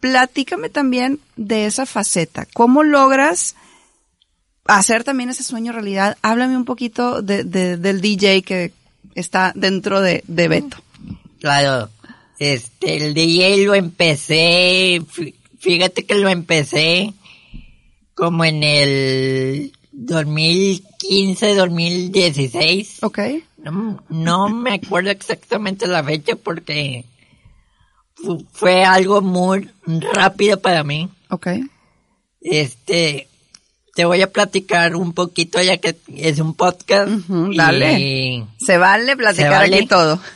Platícame 0.00 0.68
también 0.70 1.20
de 1.36 1.66
esa 1.66 1.86
faceta. 1.86 2.46
¿Cómo 2.54 2.82
logras 2.82 3.54
hacer 4.66 5.04
también 5.04 5.30
ese 5.30 5.42
sueño 5.42 5.72
realidad? 5.72 6.16
Háblame 6.22 6.56
un 6.56 6.64
poquito 6.64 7.22
de, 7.22 7.44
de- 7.44 7.76
del 7.76 8.00
DJ 8.00 8.42
que 8.42 8.72
está 9.14 9.52
dentro 9.54 10.00
de, 10.00 10.24
de 10.26 10.48
Beto. 10.48 10.78
Claro, 11.40 11.90
este, 12.38 12.96
el 12.96 13.14
DJ 13.14 13.64
lo 13.64 13.74
empecé, 13.74 15.00
fí- 15.02 15.34
fíjate 15.58 16.04
que 16.04 16.14
lo 16.14 16.28
empecé 16.28 17.12
como 18.14 18.44
en 18.44 18.62
el 18.62 19.72
2015, 19.92 21.54
2016. 21.54 23.02
¿Ok? 23.02 23.18
No, 23.58 24.02
no 24.08 24.48
me 24.48 24.74
acuerdo 24.74 25.10
exactamente 25.10 25.86
la 25.86 26.04
fecha 26.04 26.36
porque 26.36 27.04
fu- 28.14 28.46
fue 28.52 28.84
algo 28.84 29.20
muy 29.22 29.68
rápido 30.12 30.60
para 30.60 30.84
mí. 30.84 31.08
¿Ok? 31.30 31.48
Este, 32.40 33.28
te 33.96 34.04
voy 34.04 34.20
a 34.20 34.30
platicar 34.30 34.94
un 34.94 35.14
poquito 35.14 35.60
ya 35.62 35.78
que 35.78 35.96
es 36.14 36.38
un 36.38 36.52
podcast. 36.52 37.10
Dale. 37.28 38.44
Se 38.58 38.76
vale 38.76 39.16
platicar 39.16 39.52
¿Se 39.52 39.58
vale? 39.58 39.76
aquí 39.76 39.86
todo. 39.86 40.20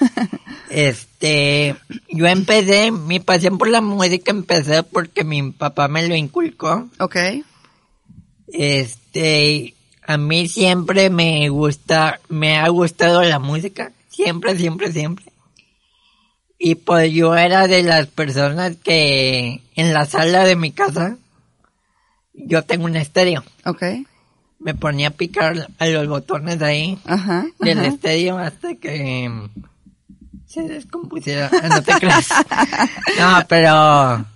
Este, 0.71 1.75
yo 2.09 2.29
empecé, 2.29 2.93
mi 2.93 3.19
pasión 3.19 3.59
por 3.59 3.69
la 3.69 3.81
música 3.81 4.31
empecé 4.31 4.85
porque 4.85 5.25
mi 5.25 5.51
papá 5.51 5.89
me 5.89 6.07
lo 6.07 6.15
inculcó. 6.15 6.89
¿Ok? 7.01 7.17
Este, 8.47 9.75
a 10.07 10.17
mí 10.17 10.47
siempre 10.47 11.11
me 11.11 11.49
gusta, 11.49 12.21
me 12.29 12.57
ha 12.57 12.69
gustado 12.69 13.23
la 13.25 13.41
música. 13.41 13.91
Siempre, 14.11 14.57
siempre, 14.57 14.93
siempre. 14.93 15.25
Y 16.57 16.77
pues 16.77 17.13
yo 17.13 17.35
era 17.35 17.67
de 17.67 17.83
las 17.83 18.07
personas 18.07 18.77
que 18.77 19.61
en 19.75 19.93
la 19.93 20.07
sala 20.07 20.45
de 20.45 20.55
mi 20.55 20.71
casa, 20.71 21.17
yo 22.47 22.63
tengo 22.65 22.85
un 22.87 22.97
estéreo. 22.97 23.43
¿Ok? 23.65 23.83
Me 24.59 24.75
ponía 24.75 25.09
a 25.09 25.13
picar 25.13 25.69
a 25.79 25.87
los 25.87 26.07
botones 26.09 26.61
ahí 26.63 26.99
Ajá. 27.07 27.47
del 27.61 27.79
ajá. 27.79 27.89
estadio 27.89 28.37
hasta 28.39 28.75
que 28.75 29.31
se 30.47 30.63
descompusiera. 30.63 31.51
Ah, 31.63 31.69
No 31.69 31.83
te 31.83 31.93
creas. 31.95 32.29
No, 33.19 33.39
pero 33.49 34.27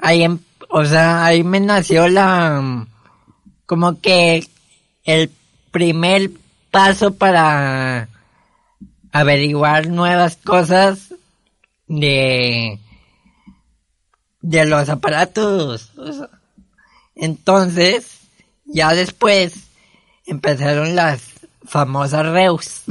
ahí, 0.00 0.22
em- 0.24 0.38
o 0.68 0.84
sea, 0.84 1.24
ahí 1.24 1.44
me 1.44 1.60
nació 1.60 2.08
la, 2.08 2.86
como 3.66 4.00
que 4.00 4.46
el 5.04 5.30
primer 5.70 6.30
paso 6.70 7.14
para 7.14 8.08
averiguar 9.12 9.88
nuevas 9.88 10.36
cosas 10.36 11.14
de, 11.86 12.78
de 14.40 14.64
los 14.66 14.88
aparatos. 14.88 15.92
o 15.96 16.12
sea. 16.12 16.28
Entonces, 17.14 18.20
ya 18.64 18.94
después 18.94 19.54
empezaron 20.26 20.94
las 20.94 21.22
famosas 21.64 22.26
Reus. 22.26 22.82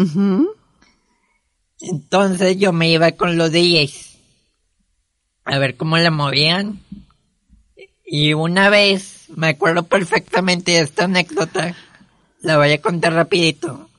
Entonces 1.80 2.58
yo 2.58 2.72
me 2.74 2.90
iba 2.90 3.12
con 3.14 3.38
los 3.38 3.52
DJs 3.52 4.12
a 5.46 5.58
ver 5.58 5.76
cómo 5.76 5.98
la 5.98 6.12
movían. 6.12 6.80
Y 8.06 8.34
una 8.34 8.70
vez, 8.70 9.26
me 9.36 9.48
acuerdo 9.50 9.84
perfectamente 9.84 10.74
de 10.74 10.82
esta 10.82 11.06
anécdota, 11.06 11.76
la 12.42 12.58
voy 12.58 12.72
a 12.74 12.82
contar 12.82 13.14
rapidito. 13.14 13.90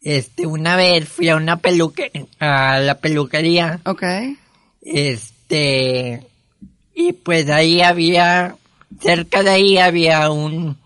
Este, 0.00 0.46
una 0.46 0.76
vez 0.76 1.08
fui 1.08 1.28
a 1.28 1.36
una 1.36 1.58
peluque, 1.58 2.26
a 2.38 2.78
la 2.78 2.98
peluquería, 2.98 3.80
¿Ok? 3.86 4.02
este, 4.82 6.26
y 6.94 7.12
pues 7.14 7.48
ahí 7.48 7.80
había, 7.80 8.56
cerca 9.00 9.42
de 9.42 9.50
ahí 9.50 9.78
había 9.78 10.30
un, 10.30 10.78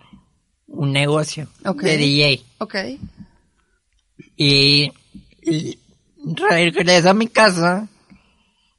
un 0.67 0.93
negocio 0.93 1.49
de 1.62 1.97
DJ. 1.97 2.43
¿Ok? 2.59 2.75
Y, 4.37 4.93
y 5.43 5.78
regreso 6.37 7.11
a 7.11 7.15
mi 7.15 7.28
casa 7.28 7.89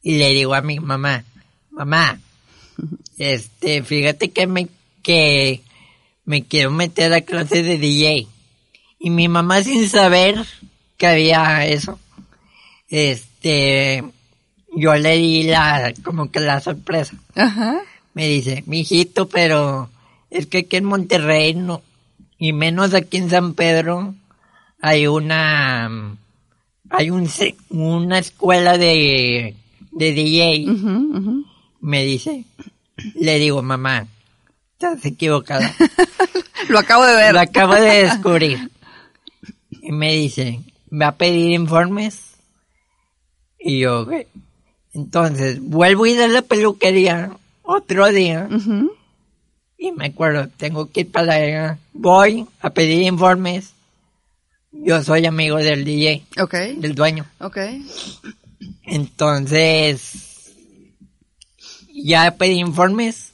y 0.02 0.18
le 0.18 0.30
digo 0.30 0.54
a 0.54 0.62
mi 0.62 0.80
mamá, 0.80 1.24
mamá, 1.72 2.20
este, 3.18 3.84
fíjate 3.84 4.30
que 4.32 4.48
me, 4.48 4.68
que 5.04 5.62
me 6.26 6.46
quiero 6.46 6.72
meter 6.72 7.14
a 7.14 7.22
clase 7.22 7.64
de 7.64 7.78
DJ. 7.78 8.28
Y 9.00 9.10
mi 9.10 9.28
mamá 9.28 9.64
sin 9.64 9.88
saber 9.90 10.46
que 10.98 11.08
había 11.08 11.66
eso, 11.66 12.00
este, 12.90 14.04
yo 14.76 14.96
le 14.96 15.18
di 15.18 15.44
la, 15.44 15.94
como 16.04 16.32
que 16.32 16.40
la 16.40 16.60
sorpresa. 16.60 17.16
Ajá. 17.36 17.82
Me 18.14 18.28
dice, 18.28 18.64
mijito, 18.66 19.28
pero 19.28 19.90
es 20.30 20.48
que 20.48 20.60
aquí 20.60 20.78
en 20.78 20.86
Monterrey 20.86 21.54
no, 21.54 21.82
y 22.38 22.54
menos 22.54 22.94
aquí 22.94 23.18
en 23.18 23.30
San 23.30 23.54
Pedro, 23.54 24.16
hay 24.82 25.08
una, 25.08 26.18
hay 26.90 27.10
un, 27.10 27.30
una 27.70 28.20
escuela 28.20 28.78
de, 28.78 29.56
de 29.92 30.14
DJ. 30.14 30.66
Me 31.82 32.04
dice, 32.04 32.46
le 33.16 33.40
digo, 33.40 33.62
mamá, 33.62 34.08
estás 34.74 35.06
equivocada. 35.06 35.76
Lo 36.70 36.80
acabo 36.80 37.06
de 37.06 37.16
ver. 37.16 37.34
Lo 37.34 37.40
acabo 37.40 37.74
de 37.76 38.04
descubrir. 38.04 38.72
Y 39.82 39.92
me 39.92 40.14
dice, 40.14 40.62
¿va 40.90 41.08
a 41.08 41.16
pedir 41.16 41.52
informes? 41.52 42.36
Y 43.60 43.80
yo, 43.80 44.08
entonces, 44.94 45.60
vuelvo 45.62 46.06
a 46.06 46.10
ir 46.10 46.22
a 46.22 46.28
la 46.28 46.42
peluquería 46.42 47.32
otro 47.70 48.08
día. 48.12 48.48
Y 49.78 49.92
me 49.92 50.08
acuerdo, 50.08 50.50
tengo 50.58 50.90
que 50.92 51.02
ir 51.02 51.12
para 51.12 51.34
allá. 51.36 51.78
Voy 51.94 52.46
a 52.62 52.70
pedir 52.72 53.04
informes. 53.04 53.74
Yo 54.72 55.04
soy 55.04 55.26
amigo 55.26 55.58
del 55.58 55.86
DJ, 55.86 56.26
Ok. 56.42 56.54
del 56.78 56.96
dueño. 56.96 57.26
Ok. 57.40 57.58
Entonces, 58.84 60.52
ya 61.94 62.32
pedí 62.38 62.60
informes. 62.60 63.34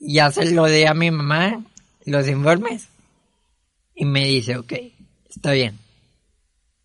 Ya 0.00 0.30
se 0.30 0.50
lo 0.52 0.66
di 0.66 0.84
a 0.84 0.94
mi 0.94 1.10
mamá, 1.10 1.64
los 2.04 2.28
informes. 2.28 2.88
Y 3.94 4.04
me 4.04 4.24
dice, 4.26 4.56
ok, 4.56 4.72
está 5.28 5.52
bien. 5.52 5.78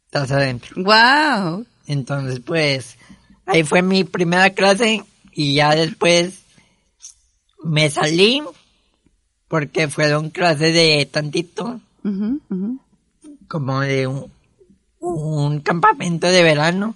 Estás 0.05 0.31
adentro. 0.31 0.75
Wow. 0.83 1.65
Entonces, 1.87 2.39
pues, 2.39 2.97
ahí 3.45 3.63
fue 3.63 3.81
mi 3.81 4.03
primera 4.03 4.49
clase 4.51 5.03
y 5.31 5.55
ya 5.55 5.75
después 5.75 6.42
me 7.63 7.89
salí 7.89 8.43
porque 9.47 9.87
fueron 9.87 10.29
clases 10.29 10.73
de 10.73 11.07
tantito, 11.11 11.79
ujú. 12.03 12.79
como 13.47 13.81
de 13.81 14.07
un, 14.07 14.31
un 14.99 15.59
campamento 15.61 16.27
de 16.27 16.43
verano 16.43 16.95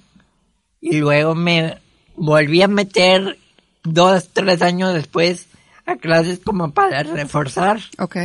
y 0.82 0.98
luego 0.98 1.36
me 1.36 1.78
volví 2.16 2.62
a 2.62 2.68
meter 2.68 3.38
dos, 3.84 4.30
tres 4.34 4.62
años 4.62 4.94
después 4.94 5.48
a 5.86 5.96
clases 5.96 6.40
como 6.40 6.72
para 6.72 7.04
reforzar. 7.04 7.80
Ok. 7.98 8.18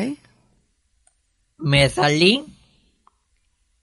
Me 1.58 1.88
salí 1.88 2.44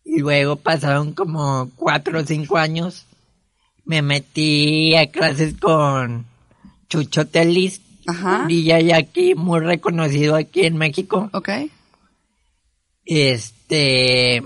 y 0.03 0.19
luego 0.19 0.57
pasaron 0.57 1.13
como 1.13 1.69
cuatro 1.75 2.19
o 2.19 2.25
cinco 2.25 2.57
años. 2.57 3.05
Me 3.85 4.01
metí 4.01 4.95
a 4.95 5.09
clases 5.09 5.55
con 5.59 6.25
Chucho 6.89 7.27
Telis, 7.27 7.81
Ajá. 8.07 8.45
DJ 8.47 8.93
aquí, 8.93 9.35
muy 9.35 9.59
reconocido 9.59 10.35
aquí 10.35 10.65
en 10.65 10.77
México. 10.77 11.29
Ok. 11.33 11.49
Este, 13.05 14.43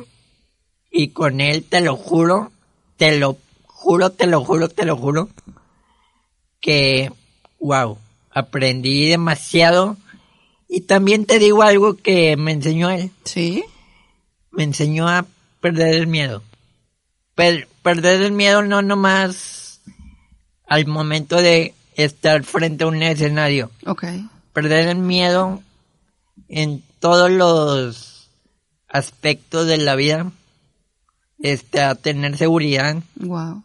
y 0.92 1.08
con 1.10 1.42
él 1.42 1.64
te 1.64 1.82
lo 1.82 1.96
juro, 1.96 2.52
te 2.98 3.18
lo 3.18 3.38
juro, 3.66 4.10
te 4.12 4.28
lo 4.28 4.44
juro, 4.44 4.70
te 4.70 4.86
lo 4.86 4.96
juro, 4.98 5.30
que, 6.62 7.12
wow, 7.60 7.98
aprendí 8.32 9.08
demasiado. 9.10 9.98
Y 10.70 10.82
también 10.82 11.26
te 11.26 11.40
digo 11.40 11.62
algo 11.62 11.96
que 11.98 12.36
me 12.38 12.52
enseñó 12.52 12.90
él. 12.90 13.12
Sí. 13.26 13.64
me 14.52 14.64
enseñó 14.64 15.08
a 15.10 15.26
perder 15.62 15.96
el 15.96 16.08
miedo. 16.08 16.42
Per- 17.36 17.68
perder 17.82 18.22
el 18.22 18.32
miedo 18.32 18.62
no 18.62 18.82
nomás 18.82 19.82
al 20.68 20.86
momento 20.88 21.38
de 21.42 21.74
estar 21.96 22.44
frente 22.44 22.84
a 22.84 22.88
un 22.88 23.02
escenario. 23.02 23.72
Ok. 23.86 24.06
Perder 24.54 24.88
el 24.90 24.98
miedo 24.98 25.62
en 26.48 26.84
todos 27.00 27.32
los 27.32 28.30
aspectos 28.88 29.68
de 29.68 29.78
la 29.78 29.96
vida. 29.96 30.32
Este, 31.40 31.82
a 31.82 31.96
tener 31.96 32.38
seguridad. 32.38 32.96
Wow. 33.16 33.64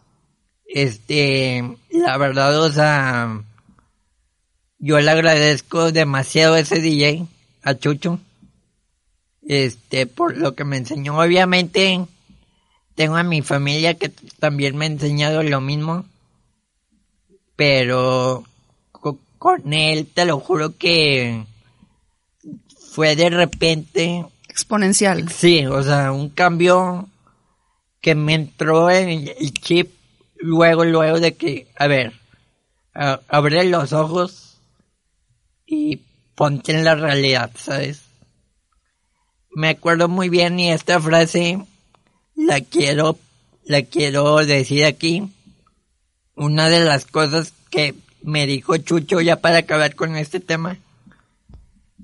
Este, 0.65 1.77
la 1.91 2.17
verdad, 2.17 2.61
o 2.61 2.71
sea, 2.71 3.41
yo 4.77 4.99
le 4.99 5.09
agradezco 5.09 5.91
demasiado 5.91 6.55
a 6.55 6.59
ese 6.59 6.79
DJ, 6.79 7.25
a 7.63 7.75
Chucho, 7.75 8.19
este, 9.47 10.07
por 10.07 10.37
lo 10.37 10.55
que 10.55 10.63
me 10.63 10.77
enseñó. 10.77 11.17
Obviamente, 11.17 12.05
tengo 12.95 13.15
a 13.15 13.23
mi 13.23 13.41
familia 13.41 13.95
que 13.95 14.09
también 14.39 14.77
me 14.77 14.85
ha 14.85 14.89
enseñado 14.89 15.41
lo 15.41 15.59
mismo, 15.59 16.05
pero 17.59 18.45
co- 18.93 19.19
con 19.37 19.73
él 19.73 20.07
te 20.13 20.23
lo 20.23 20.39
juro 20.39 20.77
que 20.77 21.43
fue 22.93 23.17
de 23.17 23.29
repente, 23.29 24.25
Exponencial. 24.47 25.27
sí, 25.29 25.65
o 25.65 25.83
sea, 25.83 26.13
un 26.13 26.29
cambio 26.29 27.09
que 27.99 28.15
me 28.15 28.33
entró 28.35 28.89
en 28.89 29.09
el 29.27 29.53
chip 29.55 29.91
luego, 30.37 30.85
luego 30.85 31.19
de 31.19 31.35
que, 31.35 31.67
a 31.77 31.87
ver, 31.87 32.13
a- 32.93 33.19
abre 33.27 33.65
los 33.65 33.91
ojos 33.91 34.55
y 35.65 35.97
ponte 36.35 36.71
en 36.71 36.85
la 36.85 36.95
realidad, 36.95 37.51
¿sabes? 37.57 38.03
Me 39.51 39.67
acuerdo 39.67 40.07
muy 40.07 40.29
bien 40.29 40.57
y 40.61 40.71
esta 40.71 40.97
frase 41.01 41.59
la 42.37 42.61
quiero, 42.61 43.17
la 43.65 43.81
quiero 43.81 44.37
decir 44.45 44.85
aquí. 44.85 45.29
Una 46.39 46.69
de 46.69 46.79
las 46.79 47.05
cosas 47.05 47.53
que 47.69 47.95
me 48.23 48.47
dijo 48.47 48.77
Chucho 48.77 49.19
ya 49.19 49.41
para 49.41 49.57
acabar 49.59 49.93
con 49.95 50.15
este 50.15 50.39
tema. 50.39 50.77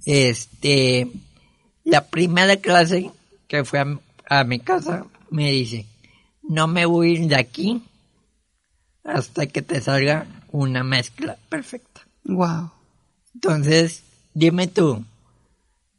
Este, 0.05 1.07
la 1.85 2.05
primera 2.07 2.57
clase 2.57 3.11
que 3.47 3.63
fue 3.63 3.79
a, 3.79 3.97
a 4.29 4.43
mi 4.43 4.59
casa 4.59 5.05
me 5.29 5.51
dice, 5.51 5.85
no 6.43 6.67
me 6.67 6.85
voy 6.85 7.07
a 7.07 7.19
ir 7.19 7.27
de 7.29 7.37
aquí 7.37 7.81
hasta 9.05 9.47
que 9.47 9.61
te 9.61 9.79
salga 9.79 10.27
una 10.51 10.83
mezcla 10.83 11.37
perfecta. 11.47 12.01
Wow. 12.25 12.71
Entonces, 13.35 14.03
dime 14.33 14.67
tú, 14.67 15.05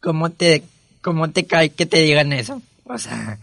¿cómo 0.01 0.31
te, 0.31 0.63
cómo 1.01 1.31
te 1.31 1.47
cae 1.47 1.71
que 1.71 1.87
te 1.87 2.01
digan 2.03 2.35
eso? 2.35 2.61
O 2.85 2.99
sea, 2.99 3.39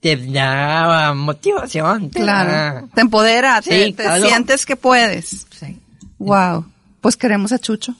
te 0.00 0.16
da 0.16 1.12
motivación. 1.14 2.10
te 2.10 2.20
Claro. 2.20 2.50
da- 2.50 2.84
Te 2.94 3.00
empodera, 3.00 3.60
te, 3.62 3.86
Sí, 3.86 3.92
te 3.92 4.02
claro. 4.04 4.26
sientes 4.26 4.64
que 4.66 4.76
puedes. 4.76 5.46
Sí. 5.50 5.78
Wow. 6.18 6.66
Pues 7.00 7.16
queremos 7.16 7.52
a 7.52 7.58
Chucho. 7.58 7.94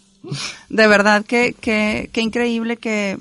De 0.68 0.86
verdad 0.86 1.24
que, 1.24 1.54
que, 1.54 2.10
que 2.12 2.20
increíble 2.20 2.76
que, 2.76 3.18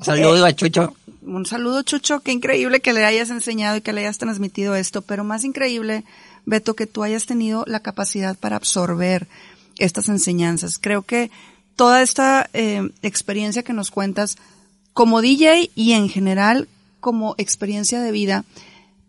Saludo 0.00 0.44
a 0.44 0.52
Chucho. 0.54 0.94
un 1.22 1.46
saludo 1.46 1.82
Chucho, 1.82 2.20
qué 2.20 2.30
increíble 2.32 2.80
que 2.80 2.92
le 2.92 3.04
hayas 3.04 3.30
enseñado 3.30 3.76
y 3.76 3.80
que 3.80 3.92
le 3.92 4.02
hayas 4.02 4.18
transmitido 4.18 4.74
esto, 4.76 5.02
pero 5.02 5.24
más 5.24 5.42
increíble, 5.44 6.04
Beto, 6.44 6.74
que 6.74 6.86
tú 6.86 7.02
hayas 7.02 7.26
tenido 7.26 7.64
la 7.66 7.80
capacidad 7.80 8.36
para 8.38 8.56
absorber 8.56 9.26
estas 9.78 10.08
enseñanzas. 10.08 10.78
Creo 10.78 11.02
que 11.02 11.30
toda 11.76 12.02
esta 12.02 12.48
eh, 12.52 12.88
experiencia 13.02 13.62
que 13.62 13.72
nos 13.72 13.90
cuentas 13.90 14.36
como 14.92 15.20
DJ 15.22 15.70
y 15.74 15.92
en 15.92 16.08
general 16.08 16.68
como 17.06 17.36
experiencia 17.38 18.00
de 18.00 18.10
vida, 18.10 18.44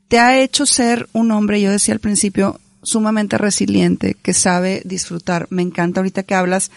te 0.08 0.20
ha 0.20 0.40
hecho 0.40 0.68
ser 0.68 1.10
un 1.14 1.32
hombre, 1.32 1.60
yo 1.60 1.72
decía 1.72 1.96
al 1.96 2.00
principio, 2.00 2.60
sumamente 2.84 3.40
resiliente, 3.40 4.14
que 4.14 4.36
sabe 4.36 4.84
disfrutar. 4.86 5.48
Me 5.50 5.64
encanta 5.64 6.00
ahorita 6.00 6.22
que 6.22 6.36
hablas 6.36 6.70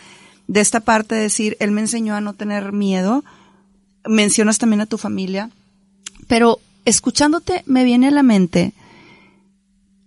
de 0.48 0.62
esta 0.62 0.80
parte 0.80 1.14
de 1.14 1.20
decir, 1.20 1.58
él 1.60 1.72
me 1.72 1.82
enseñó 1.82 2.14
a 2.14 2.22
no 2.22 2.32
tener 2.32 2.72
miedo, 2.72 3.22
mencionas 4.06 4.56
también 4.56 4.80
a 4.80 4.86
tu 4.86 4.96
familia, 4.96 5.50
pero 6.26 6.58
escuchándote 6.86 7.64
me 7.66 7.84
viene 7.84 8.08
a 8.08 8.12
la 8.12 8.22
mente 8.22 8.72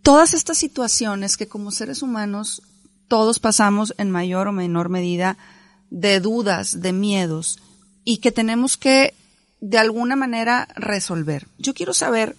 todas 0.01 0.33
estas 0.33 0.57
situaciones 0.57 1.37
que 1.37 1.47
como 1.47 1.69
seres 1.69 2.01
humanos 2.01 2.63
todos 3.07 3.37
pasamos 3.37 3.93
en 3.99 4.09
mayor 4.09 4.47
o 4.47 4.51
menor 4.51 4.89
medida 4.89 5.37
de 5.91 6.19
dudas, 6.19 6.81
de 6.81 6.91
miedos 6.91 7.59
y 8.03 8.17
que 8.17 8.31
tenemos 8.31 8.77
que 8.77 9.13
de 9.63 9.77
alguna 9.77 10.17
manera 10.17 10.67
resolver. 10.75 11.47
Yo 11.57 11.73
quiero 11.73 11.93
saber, 11.93 12.35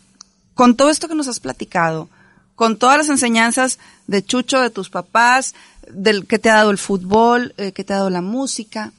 con 0.53 0.77
todo 0.77 0.91
esto 0.91 1.09
que 1.09 1.15
nos 1.15 1.27
has 1.27 1.41
platicado, 1.41 2.11
con 2.55 2.79
todas 2.79 2.99
las 2.99 3.09
enseñanzas 3.09 3.79
de 4.07 4.23
Chucho, 4.23 4.61
de 4.61 4.69
tus 4.69 4.91
papás, 4.91 5.55
del 5.91 6.27
que 6.27 6.39
te 6.39 6.51
ha 6.51 6.57
dado 6.57 6.71
el 6.71 6.77
fútbol, 6.77 7.55
eh, 7.57 7.73
que 7.73 7.83
te 7.83 7.95
ha 7.95 7.97
dado 7.97 8.11
la 8.11 8.21
música, 8.21 8.93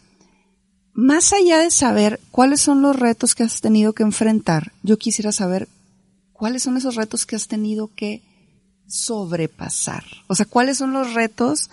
más 0.94 1.34
allá 1.34 1.60
de 1.60 1.70
saber 1.70 2.20
cuáles 2.32 2.62
son 2.62 2.82
los 2.82 2.96
retos 2.96 3.36
que 3.36 3.44
has 3.44 3.62
tenido 3.62 3.94
que 3.94 4.02
enfrentar, 4.02 4.72
yo 4.82 4.98
quisiera 4.98 5.32
saber 5.32 5.70
cuáles 6.34 6.64
son 6.64 6.78
esos 6.78 6.96
retos 6.96 7.28
que 7.28 7.36
has 7.36 7.48
tenido 7.48 7.92
que 7.96 8.24
sobrepasar. 8.88 10.04
O 10.26 10.34
sea, 10.34 10.48
cuáles 10.48 10.80
son 10.80 10.94
los 10.94 11.14
retos 11.14 11.70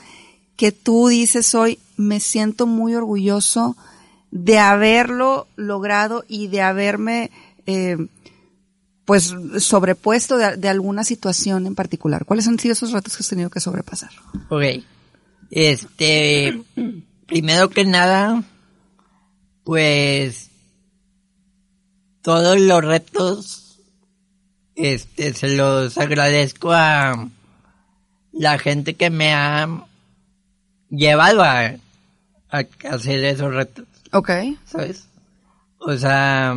que 0.57 0.71
tú 0.71 1.09
dices 1.09 1.55
hoy, 1.55 1.79
me 1.97 2.21
siento 2.21 2.67
muy 2.67 2.95
orgulloso 2.95 3.75
de 4.33 4.59
haberlo 4.59 5.47
logrado 5.57 6.25
y 6.27 6.49
de 6.49 6.63
haberme, 6.63 7.31
eh, 7.67 7.99
pues, 9.05 9.35
sobrepuesto 9.59 10.39
de, 10.39 10.69
alguna 10.69 11.05
situación 11.05 11.67
en 11.67 11.75
particular. 11.75 12.25
¿Cuáles 12.25 12.49
han 12.49 12.59
sido 12.59 12.73
esos 12.73 12.93
retos 12.93 13.15
que 13.15 13.23
has 13.23 13.29
tenido 13.29 13.51
que 13.51 13.61
sobrepasar? 13.61 14.11
Ok. 14.49 14.83
Este, 15.51 16.63
primero 17.27 17.69
que 17.69 17.85
nada, 17.85 18.43
pues, 19.65 20.49
todos 22.23 22.59
los 22.59 22.83
retos, 22.83 23.81
este, 24.77 25.35
se 25.35 25.55
los 25.55 25.99
agradezco 25.99 26.73
a 26.73 27.29
la 28.33 28.59
gente 28.59 28.95
que 28.95 29.11
me 29.11 29.35
ha 29.35 29.69
llevado 30.89 31.43
a, 31.43 31.75
a 32.49 32.65
hacer 32.91 33.25
esos 33.25 33.53
retos, 33.53 33.85
Ok. 34.13 34.31
¿sabes? 34.65 35.09
O 35.79 35.97
sea, 35.97 36.55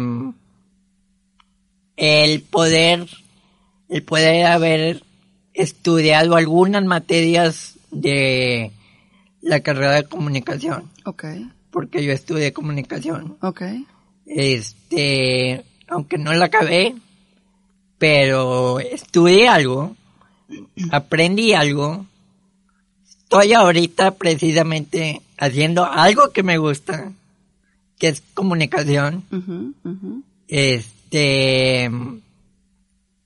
el 1.98 2.42
poder, 2.42 3.08
el 3.90 4.04
poder 4.04 4.46
haber 4.46 5.04
estudiado 5.54 6.36
algunas 6.36 6.84
materias 6.84 7.76
de 7.92 8.72
la 9.42 9.62
carrera 9.62 9.94
de 9.94 10.04
comunicación, 10.04 10.90
Ok. 11.06 11.26
porque 11.72 12.04
yo 12.04 12.12
estudié 12.12 12.52
comunicación. 12.54 13.38
Ok. 13.42 13.62
Este, 14.26 15.64
aunque 15.88 16.18
no 16.18 16.34
la 16.34 16.46
acabé, 16.46 16.96
pero 17.98 18.80
estudié 18.80 19.48
algo, 19.48 19.96
aprendí 20.92 21.54
algo. 21.54 22.06
Estoy 23.08 23.54
ahorita 23.54 24.12
precisamente 24.16 25.22
haciendo 25.38 25.86
algo 25.86 26.32
que 26.32 26.44
me 26.44 26.58
gusta, 26.58 27.12
que 27.98 28.10
es 28.10 28.22
comunicación. 28.34 29.24
Ujú, 29.32 29.74
ujú. 29.84 30.24
Este, 30.48 31.90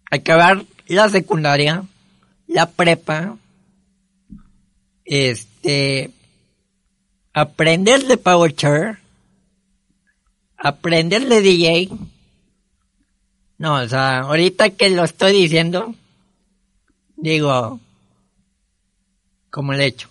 acabar 0.09 0.65
la 0.87 1.09
secundaria, 1.09 1.83
la 2.47 2.69
prepa, 2.69 3.37
este, 5.05 6.11
aprender 7.33 8.05
de 8.05 8.17
Power 8.17 8.55
Chair, 8.55 8.99
aprender 10.57 11.27
de 11.27 11.41
DJ. 11.41 11.89
No, 13.57 13.75
o 13.75 13.87
sea, 13.87 14.19
ahorita 14.19 14.69
que 14.71 14.89
lo 14.89 15.03
estoy 15.03 15.33
diciendo, 15.33 15.93
digo, 17.17 17.79
¿cómo 19.49 19.73
le 19.73 19.83
he 19.83 19.87
hecho? 19.87 20.09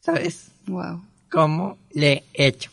¿Sabes? 0.00 0.50
Wow. 0.66 1.02
¿Cómo 1.30 1.76
le 1.92 2.24
he 2.32 2.46
hecho? 2.46 2.70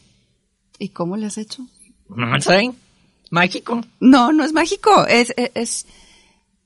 ¿Y 0.79 0.89
cómo 0.89 1.17
le 1.17 1.27
has 1.27 1.37
hecho? 1.37 1.65
No 2.09 2.39
sé, 2.41 2.71
mágico. 3.31 3.81
No, 3.99 4.31
no 4.31 4.43
es 4.43 4.53
mágico. 4.53 5.05
Es, 5.07 5.33
es, 5.37 5.51
es, 5.55 5.85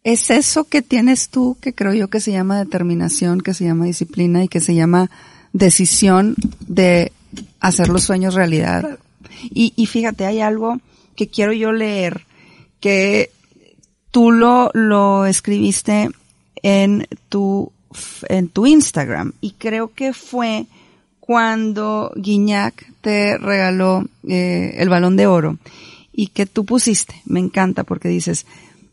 es 0.03 0.29
eso 0.29 0.65
que 0.65 0.81
tienes 0.81 1.29
tú 1.29 1.57
que 1.61 1.73
creo 1.73 1.93
yo 1.93 2.09
que 2.09 2.19
se 2.19 2.31
llama 2.31 2.59
determinación, 2.59 3.41
que 3.41 3.53
se 3.53 3.65
llama 3.65 3.85
disciplina 3.85 4.43
y 4.43 4.47
que 4.47 4.59
se 4.59 4.75
llama 4.75 5.09
decisión 5.53 6.35
de 6.67 7.11
hacer 7.59 7.89
los 7.89 8.03
sueños 8.03 8.33
realidad. 8.33 8.99
Y, 9.43 9.73
y 9.75 9.85
fíjate, 9.85 10.25
hay 10.25 10.41
algo 10.41 10.79
que 11.15 11.27
quiero 11.27 11.53
yo 11.53 11.71
leer 11.71 12.25
que 12.79 13.31
tú 14.11 14.31
lo, 14.31 14.71
lo 14.73 15.25
escribiste 15.25 16.09
en 16.63 17.07
tu, 17.29 17.71
en 18.27 18.49
tu 18.49 18.65
Instagram 18.65 19.33
y 19.41 19.51
creo 19.51 19.93
que 19.93 20.13
fue 20.13 20.65
cuando 21.29 22.11
Guiñac 22.15 22.91
te 23.01 23.37
regaló 23.37 24.03
eh, 24.27 24.73
el 24.77 24.89
balón 24.89 25.15
de 25.15 25.27
oro 25.27 25.59
y 26.11 26.29
que 26.29 26.47
tú 26.47 26.65
pusiste, 26.65 27.21
me 27.27 27.39
encanta 27.39 27.83
porque 27.83 28.07
dices, 28.09 28.47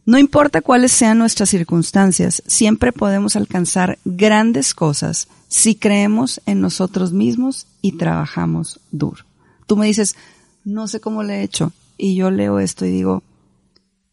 no 0.04 0.18
importa 0.18 0.60
cuáles 0.60 0.92
sean 0.92 1.16
nuestras 1.16 1.48
circunstancias, 1.48 2.42
siempre 2.46 2.92
podemos 2.92 3.36
alcanzar 3.36 3.98
grandes 4.04 4.74
cosas 4.74 5.28
si 5.48 5.76
creemos 5.76 6.42
en 6.44 6.60
nosotros 6.60 7.14
mismos 7.14 7.68
y 7.80 7.92
trabajamos 7.92 8.80
duro. 8.90 9.24
Tú 9.66 9.78
me 9.78 9.86
dices, 9.86 10.14
no 10.62 10.88
sé 10.88 11.00
cómo 11.00 11.22
le 11.22 11.36
he 11.36 11.42
hecho, 11.42 11.72
y 11.96 12.16
yo 12.16 12.30
leo 12.30 12.58
esto 12.58 12.84
y 12.84 12.90
digo, 12.90 13.22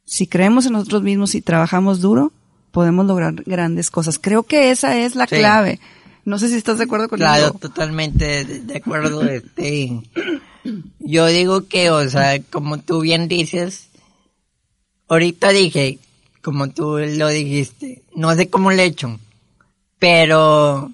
si 0.05 0.27
creemos 0.27 0.65
en 0.65 0.71
nosotros 0.71 1.03
mismos 1.03 1.35
y 1.35 1.41
trabajamos 1.41 1.99
duro, 1.99 2.31
podemos 2.71 3.05
lograr 3.05 3.33
grandes 3.45 3.91
cosas. 3.91 4.17
Creo 4.17 4.43
que 4.43 4.71
esa 4.71 4.95
es 4.97 5.17
la 5.17 5.27
Sí. 5.27 5.35
clave. 5.35 5.81
No 6.25 6.39
sé 6.39 6.47
si 6.47 6.55
estás 6.55 6.77
de 6.77 6.85
acuerdo 6.85 7.09
conmigo. 7.09 7.27
Claro, 7.27 7.53
totalmente 7.53 8.45
de, 8.45 8.77
acuerdo. 8.77 9.23
Este, 9.23 10.01
yo 10.99 11.25
digo 11.27 11.67
que, 11.67 11.89
o 11.89 12.09
sea, 12.09 12.41
como 12.43 12.79
tú 12.79 13.01
bien 13.01 13.27
dices, 13.27 13.89
ahorita 15.09 15.49
dije, 15.49 15.99
como 16.41 16.69
tú 16.69 16.97
lo 16.97 17.27
dijiste, 17.27 18.03
no 18.15 18.33
sé 18.35 18.49
cómo 18.49 18.71
le 18.71 18.83
he 18.83 18.87
hecho, 18.87 19.19
pero 19.99 20.91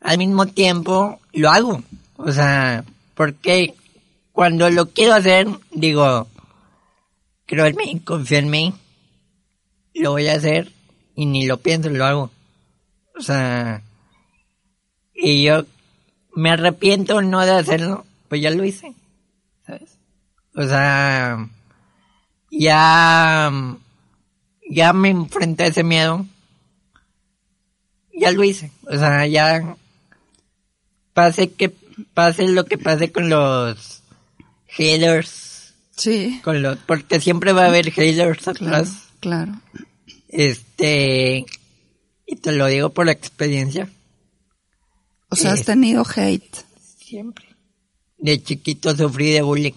al 0.00 0.18
mismo 0.18 0.46
tiempo 0.46 1.18
lo 1.32 1.50
hago. 1.50 1.82
O 2.16 2.32
sea, 2.32 2.84
porque 3.14 3.74
cuando 4.32 4.68
lo 4.70 4.90
quiero 4.90 5.14
hacer, 5.14 5.48
digo, 5.72 6.28
creo 7.46 7.66
en 7.66 7.76
mí, 7.76 8.00
confío 8.00 8.38
en 8.38 8.50
mí, 8.50 8.74
lo 9.94 10.12
voy 10.12 10.28
a 10.28 10.34
hacer 10.34 10.72
y 11.14 11.24
ni 11.24 11.46
lo 11.46 11.56
pienso, 11.56 11.88
lo 11.88 12.04
hago. 12.04 12.30
O 13.18 13.22
sea, 13.22 13.82
y 15.16 15.42
yo 15.44 15.64
me 16.34 16.50
arrepiento 16.50 17.22
no 17.22 17.44
de 17.44 17.52
hacerlo, 17.52 18.04
pues 18.28 18.42
ya 18.42 18.50
lo 18.50 18.64
hice, 18.64 18.92
¿sabes? 19.66 19.96
O 20.54 20.62
sea, 20.66 21.48
ya, 22.50 23.50
ya 24.68 24.92
me 24.92 25.10
enfrenté 25.10 25.64
a 25.64 25.66
ese 25.68 25.82
miedo, 25.84 26.26
ya 28.12 28.32
lo 28.32 28.44
hice, 28.44 28.70
o 28.84 28.96
sea, 28.98 29.26
ya 29.26 29.76
pase 31.12 31.52
que 31.52 31.72
pase 32.14 32.48
lo 32.48 32.64
que 32.66 32.78
pase 32.78 33.10
con 33.12 33.28
los 33.30 34.02
haters, 34.68 35.74
Sí. 35.96 36.40
con 36.44 36.60
los, 36.62 36.76
porque 36.80 37.20
siempre 37.20 37.52
va 37.52 37.64
a 37.64 37.68
haber 37.68 37.90
haters 37.90 38.38
Claro, 38.42 38.50
atrás. 38.76 39.04
claro. 39.20 39.52
Este, 40.28 41.46
y 42.26 42.36
te 42.36 42.52
lo 42.52 42.66
digo 42.66 42.90
por 42.90 43.08
experiencia, 43.08 43.88
O 45.28 45.36
sea, 45.36 45.52
has 45.52 45.64
tenido 45.64 46.04
hate. 46.04 46.64
siempre. 46.98 47.46
De 48.18 48.42
chiquito 48.42 48.96
sufrí 48.96 49.32
de 49.32 49.42
bullying. 49.42 49.72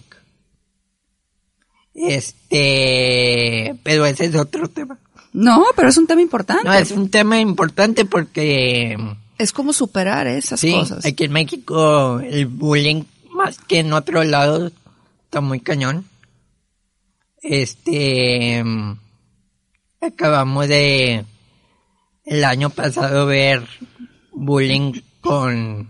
Este, 1.94 3.76
pero 3.82 4.06
ese 4.06 4.26
es 4.26 4.34
otro 4.34 4.68
tema. 4.68 4.98
No, 5.32 5.64
pero 5.76 5.88
es 5.88 5.96
un 5.96 6.06
tema 6.06 6.22
importante. 6.22 6.64
No, 6.64 6.74
es 6.74 6.90
un 6.90 7.10
tema 7.10 7.38
importante 7.40 8.04
porque, 8.04 8.96
Es 9.38 9.52
como 9.52 9.72
superar 9.72 10.26
esas 10.26 10.60
sí, 10.60 10.72
cosas. 10.72 11.04
aquí 11.04 11.24
en 11.24 11.32
México 11.32 12.20
el 12.20 12.46
bullying, 12.46 13.04
más 13.30 13.58
que 13.58 13.80
en 13.80 13.92
otro 13.92 14.24
lado, 14.24 14.70
está 15.24 15.40
muy 15.40 15.60
cañón. 15.60 16.04
Este, 17.42 18.62
acabamos 20.00 20.68
de, 20.68 21.24
el 22.24 22.44
año 22.44 22.70
pasado 22.70 23.26
ver 23.26 23.66
bullying 24.32 25.00
con, 25.20 25.88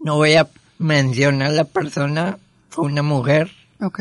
no 0.00 0.16
voy 0.16 0.34
a 0.34 0.48
mencionar 0.78 1.52
la 1.52 1.64
persona, 1.64 2.38
fue 2.68 2.86
una 2.86 3.02
mujer, 3.02 3.50
Ok. 3.80 4.00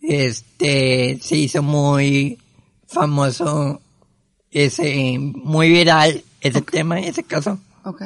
este, 0.00 1.18
se 1.20 1.36
hizo 1.36 1.62
muy 1.62 2.38
famoso, 2.86 3.80
ese, 4.50 5.18
muy 5.18 5.68
viral 5.68 6.22
ese 6.40 6.62
tema, 6.62 7.00
ese 7.00 7.22
caso. 7.24 7.58
Ok. 7.84 8.02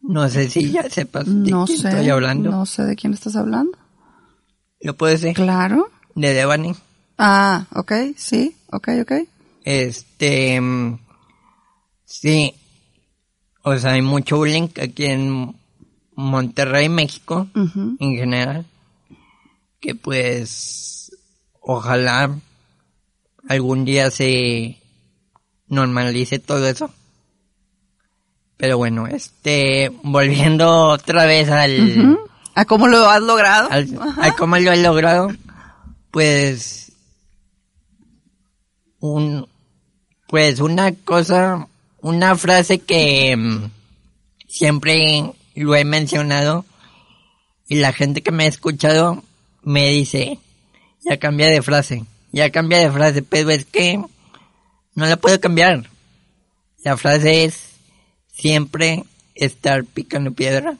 No 0.00 0.28
sé 0.28 0.48
si 0.48 0.70
ya 0.70 0.88
sepas 0.88 1.26
de 1.26 1.50
No 1.50 1.66
quién 1.66 1.78
sé. 1.78 1.88
estoy 1.88 2.08
hablando. 2.08 2.50
No 2.50 2.64
sé 2.66 2.84
de 2.84 2.96
quién 2.96 3.12
estás 3.14 3.36
hablando. 3.36 3.76
¿Lo 4.80 4.96
puedo 4.96 5.12
decir? 5.12 5.34
Claro. 5.34 5.90
De 6.14 6.32
Devani. 6.34 6.72
Ah, 7.18 7.66
ok, 7.74 7.92
sí, 8.16 8.56
ok, 8.70 8.88
ok. 9.02 9.12
Este, 9.64 10.60
mm, 10.60 10.98
sí, 12.04 12.54
o 13.68 13.78
sea, 13.78 13.92
hay 13.92 14.02
mucho 14.02 14.36
bullying 14.36 14.68
aquí 14.80 15.06
en 15.06 15.54
Monterrey, 16.14 16.88
México, 16.88 17.46
en 17.54 18.16
general, 18.16 18.66
que 19.80 19.94
pues, 19.94 21.16
ojalá 21.60 22.36
algún 23.48 23.84
día 23.84 24.10
se 24.10 24.78
normalice 25.68 26.38
todo 26.38 26.66
eso. 26.66 26.90
Pero 28.56 28.76
bueno, 28.76 29.06
este, 29.06 29.92
volviendo 30.02 30.88
otra 30.88 31.24
vez 31.24 31.48
al. 31.48 32.18
¿A 32.54 32.64
cómo 32.64 32.88
lo 32.88 33.08
has 33.08 33.22
logrado? 33.22 33.68
al, 33.70 33.88
a 34.20 34.32
cómo 34.32 34.56
lo 34.58 34.72
he 34.72 34.82
logrado, 34.82 35.28
pues 36.10 36.92
un 38.98 39.46
pues 40.28 40.60
una 40.60 40.92
cosa, 40.92 41.68
una 42.00 42.36
frase 42.36 42.78
que 42.78 43.36
mm, 43.36 43.70
siempre 44.46 45.32
lo 45.54 45.74
he 45.74 45.84
mencionado 45.84 46.64
y 47.66 47.76
la 47.76 47.92
gente 47.92 48.22
que 48.22 48.32
me 48.32 48.44
ha 48.44 48.48
escuchado 48.48 49.22
me 49.62 49.88
dice, 49.90 50.38
ya 51.04 51.18
cambia 51.18 51.48
de 51.48 51.62
frase, 51.62 52.04
ya 52.32 52.50
cambia 52.50 52.78
de 52.78 52.90
frase, 52.90 53.22
pero 53.22 53.50
es 53.50 53.64
que 53.64 53.98
no 54.94 55.06
la 55.06 55.16
puedo 55.16 55.38
cambiar. 55.40 55.90
La 56.82 56.96
frase 56.96 57.44
es 57.44 57.70
siempre 58.32 59.04
estar 59.34 59.84
picando 59.84 60.32
piedra. 60.32 60.76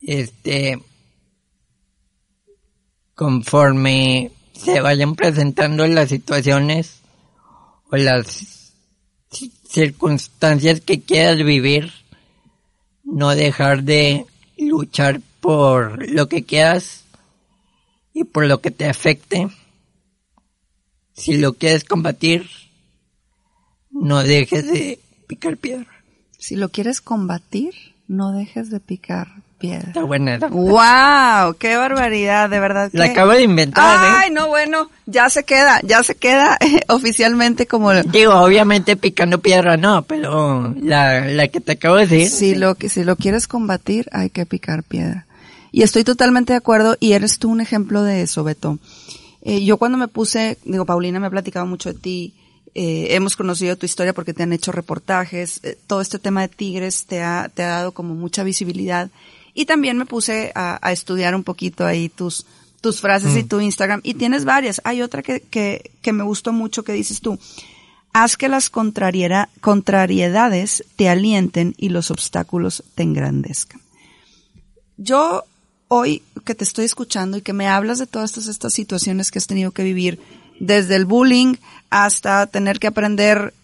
Este, 0.00 0.80
conforme 3.14 4.30
se 4.52 4.80
vayan 4.80 5.16
presentando 5.16 5.86
las 5.86 6.08
situaciones 6.08 7.00
o 7.90 7.96
las 7.96 8.55
circunstancias 9.68 10.80
que 10.80 11.00
quieras 11.00 11.38
vivir, 11.38 11.92
no 13.04 13.34
dejar 13.34 13.82
de 13.82 14.26
luchar 14.56 15.20
por 15.40 16.10
lo 16.10 16.28
que 16.28 16.44
quieras 16.44 17.04
y 18.12 18.24
por 18.24 18.46
lo 18.46 18.60
que 18.60 18.70
te 18.70 18.86
afecte. 18.86 19.48
Si 21.14 21.38
lo 21.38 21.54
quieres 21.54 21.84
combatir, 21.84 22.48
no 23.90 24.22
dejes 24.22 24.66
de 24.66 24.98
picar 25.26 25.56
piedra. 25.56 25.86
Si 26.38 26.56
lo 26.56 26.68
quieres 26.68 27.00
combatir, 27.00 27.74
no 28.08 28.32
dejes 28.32 28.70
de 28.70 28.80
picar 28.80 29.28
piedra. 29.58 29.88
Está 29.88 30.02
buena 30.04 30.34
esa. 30.36 30.48
¡Wow! 30.48 31.54
¡Qué 31.58 31.76
barbaridad! 31.76 32.48
De 32.50 32.60
verdad. 32.60 32.90
La 32.92 33.06
que- 33.06 33.12
acabo 33.12 33.32
de 33.32 33.42
inventar, 33.42 34.04
¿eh? 34.04 34.16
Ay, 34.24 34.30
no, 34.30 34.48
bueno, 34.48 34.90
ya 35.06 35.28
se 35.30 35.44
queda, 35.44 35.80
ya 35.82 36.02
se 36.02 36.14
queda 36.14 36.56
eh, 36.60 36.80
oficialmente 36.88 37.66
como 37.66 37.92
Digo, 37.94 38.34
obviamente 38.34 38.96
picando 38.96 39.40
piedra 39.40 39.76
no, 39.76 40.02
pero 40.02 40.74
la, 40.80 41.20
la 41.20 41.48
que 41.48 41.60
te 41.60 41.72
acabo 41.72 41.96
de 41.96 42.06
decir. 42.06 42.28
si 42.28 42.54
lo 42.54 42.74
que 42.74 42.88
si 42.88 43.04
lo 43.04 43.16
quieres 43.16 43.48
combatir, 43.48 44.08
hay 44.12 44.30
que 44.30 44.46
picar 44.46 44.82
piedra. 44.82 45.26
Y 45.72 45.82
estoy 45.82 46.04
totalmente 46.04 46.52
de 46.52 46.58
acuerdo 46.58 46.96
y 47.00 47.12
eres 47.12 47.38
tú 47.38 47.50
un 47.50 47.60
ejemplo 47.60 48.02
de 48.02 48.22
eso, 48.22 48.44
Beto. 48.44 48.78
Eh, 49.42 49.64
yo 49.64 49.76
cuando 49.78 49.98
me 49.98 50.08
puse, 50.08 50.58
digo, 50.64 50.84
Paulina 50.86 51.20
me 51.20 51.26
ha 51.26 51.30
platicado 51.30 51.66
mucho 51.66 51.92
de 51.92 51.98
ti, 51.98 52.34
eh, 52.74 53.08
hemos 53.14 53.36
conocido 53.36 53.76
tu 53.76 53.86
historia 53.86 54.12
porque 54.12 54.34
te 54.34 54.42
han 54.42 54.52
hecho 54.52 54.72
reportajes, 54.72 55.60
eh, 55.62 55.78
todo 55.86 56.00
este 56.00 56.18
tema 56.18 56.42
de 56.42 56.48
tigres 56.48 57.06
te 57.06 57.22
ha, 57.22 57.50
te 57.54 57.62
ha 57.62 57.68
dado 57.68 57.92
como 57.92 58.14
mucha 58.14 58.42
visibilidad. 58.42 59.08
Y 59.56 59.64
también 59.64 59.96
me 59.96 60.04
puse 60.04 60.52
a, 60.54 60.78
a 60.86 60.92
estudiar 60.92 61.34
un 61.34 61.42
poquito 61.42 61.86
ahí 61.86 62.10
tus, 62.10 62.44
tus 62.82 63.00
frases 63.00 63.34
y 63.36 63.42
tu 63.42 63.58
Instagram. 63.58 64.02
Y 64.04 64.12
tienes 64.14 64.44
varias. 64.44 64.82
Hay 64.84 65.00
otra 65.00 65.22
que, 65.22 65.40
que, 65.40 65.92
que 66.02 66.12
me 66.12 66.24
gustó 66.24 66.52
mucho 66.52 66.84
que 66.84 66.92
dices 66.92 67.22
tú. 67.22 67.38
Haz 68.12 68.36
que 68.36 68.50
las 68.50 68.68
contrariedades 68.70 70.84
te 70.96 71.08
alienten 71.08 71.74
y 71.78 71.88
los 71.88 72.10
obstáculos 72.10 72.84
te 72.94 73.02
engrandezcan. 73.02 73.80
Yo 74.98 75.44
hoy 75.88 76.22
que 76.44 76.54
te 76.54 76.64
estoy 76.64 76.84
escuchando 76.84 77.38
y 77.38 77.42
que 77.42 77.54
me 77.54 77.66
hablas 77.66 77.98
de 77.98 78.06
todas 78.06 78.32
estas, 78.32 78.48
estas 78.48 78.74
situaciones 78.74 79.30
que 79.30 79.38
has 79.38 79.46
tenido 79.46 79.70
que 79.70 79.84
vivir, 79.84 80.20
desde 80.60 80.96
el 80.96 81.06
bullying 81.06 81.54
hasta 81.88 82.46
tener 82.46 82.78
que 82.78 82.88
aprender 82.88 83.54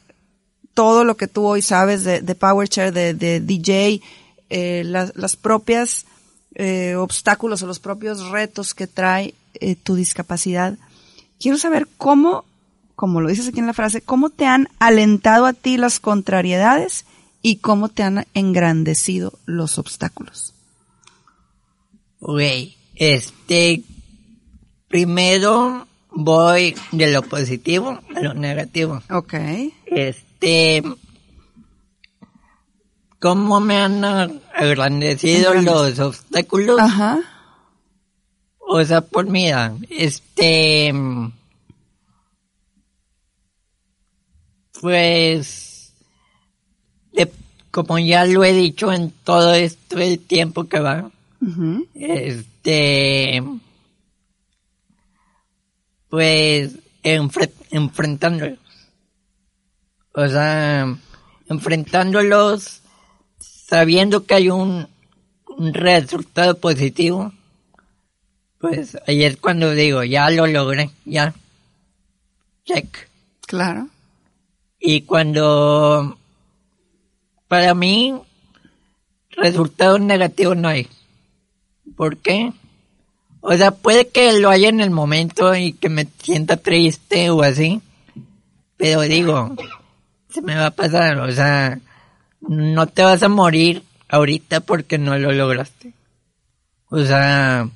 todo 0.73 1.05
lo 1.05 1.19
que 1.19 1.29
tú 1.29 1.47
hoy 1.47 1.61
sabes 1.61 2.03
de, 2.03 2.23
de 2.23 2.35
PowerShare, 2.35 2.93
de, 2.93 3.13
de 3.13 3.41
DJ, 3.41 4.01
eh, 4.55 4.85
las, 4.85 5.17
las 5.17 5.37
propias 5.37 6.05
eh, 6.57 6.95
obstáculos 6.97 7.63
o 7.63 7.67
los 7.67 7.81
propios 7.81 8.29
retos 8.29 8.75
que 8.75 8.87
trae 8.87 9.33
eh, 9.55 9.77
tu 9.77 9.95
discapacidad. 9.95 10.77
Quiero 11.41 11.57
saber 11.57 11.89
cómo, 11.97 12.45
como 12.95 13.23
lo 13.23 13.31
dices 13.31 13.49
aquí 13.49 13.61
en 13.61 13.67
la 13.67 13.73
frase, 13.73 14.03
cómo 14.03 14.29
te 14.29 14.45
han 14.45 14.69
alentado 14.79 15.47
a 15.47 15.55
ti 15.55 15.79
las 15.79 16.01
contrariedades 16.01 17.07
y 17.41 17.57
cómo 17.57 17.89
te 17.89 18.03
han 18.03 18.27
engrandecido 18.35 19.33
los 19.47 19.79
obstáculos. 19.79 20.53
Este, 22.95 23.83
primero 24.89 25.87
voy 26.11 26.75
de 26.91 27.11
lo 27.11 27.23
positivo 27.23 27.99
a 28.15 28.21
lo 28.21 28.35
negativo. 28.35 29.03
Ok. 29.09 29.33
Este, 29.87 30.83
¿cómo 33.23 33.61
me 33.61 33.77
han 33.79 34.05
agrandecido 34.05 35.55
los 35.55 35.99
obstáculos? 36.01 36.79
Ajá. 36.79 37.21
O 38.59 38.85
sea, 38.85 39.01
por 39.01 39.27
mira, 39.27 39.75
este, 39.89 40.93
pues, 44.81 45.93
de- 47.13 47.31
como 47.71 47.99
ya 47.99 48.25
lo 48.25 48.45
he 48.45 48.53
dicho 48.53 48.93
en 48.93 49.11
todo 49.25 49.55
esto 49.55 49.99
el 49.99 50.19
tiempo 50.19 50.65
que 50.65 50.81
va, 50.81 51.11
Ujú. 51.41 51.87
este, 51.95 53.43
pues, 56.09 56.73
enfre- 57.03 57.53
enfrentándolos. 57.71 58.59
O 60.15 60.29
sea, 60.29 60.95
enfrentándolos 61.49 62.82
sabiendo 63.73 64.27
que 64.27 64.35
hay 64.35 64.51
un, 64.51 64.87
un 65.47 65.73
resultado 65.73 66.59
positivo, 66.59 67.33
pues 68.59 68.99
ahí 69.07 69.25
es 69.25 69.39
cuando 69.39 69.71
digo, 69.71 70.05
ya 70.05 70.29
lo 70.29 70.47
logré, 70.47 70.91
ya. 71.07 71.33
Check. 72.67 73.09
Claro. 73.47 73.89
Y 74.79 75.01
cuando, 75.01 76.19
para 77.49 77.73
mí, 77.73 78.15
resultados 79.31 80.03
negativos 80.03 80.59
no 80.59 80.69
hay. 80.69 80.87
¿Por 81.97 82.19
qué? 82.19 82.53
O 83.41 83.55
sea, 83.55 83.71
puede 83.71 84.09
que 84.09 84.39
lo 84.39 84.51
haya 84.51 84.69
en 84.69 84.81
el 84.81 84.91
momento 84.91 85.55
y 85.55 85.73
que 85.73 85.89
me 85.89 86.07
sienta 86.23 86.59
triste 86.59 87.31
o 87.31 87.41
así. 87.41 87.81
Pero 88.77 89.01
digo, 89.01 89.57
se 90.29 90.43
me 90.43 90.57
va 90.57 90.67
a 90.67 90.71
pasar. 90.73 91.19
O 91.21 91.33
sea, 91.33 91.81
no 92.49 92.87
te 92.87 93.03
vas 93.03 93.23
a 93.23 93.29
morir 93.29 93.83
ahorita 94.09 94.61
porque 94.61 94.99
no 94.99 95.17
lo 95.19 95.33
lograste. 95.33 95.93
O 96.89 97.03
sea, 97.05 97.69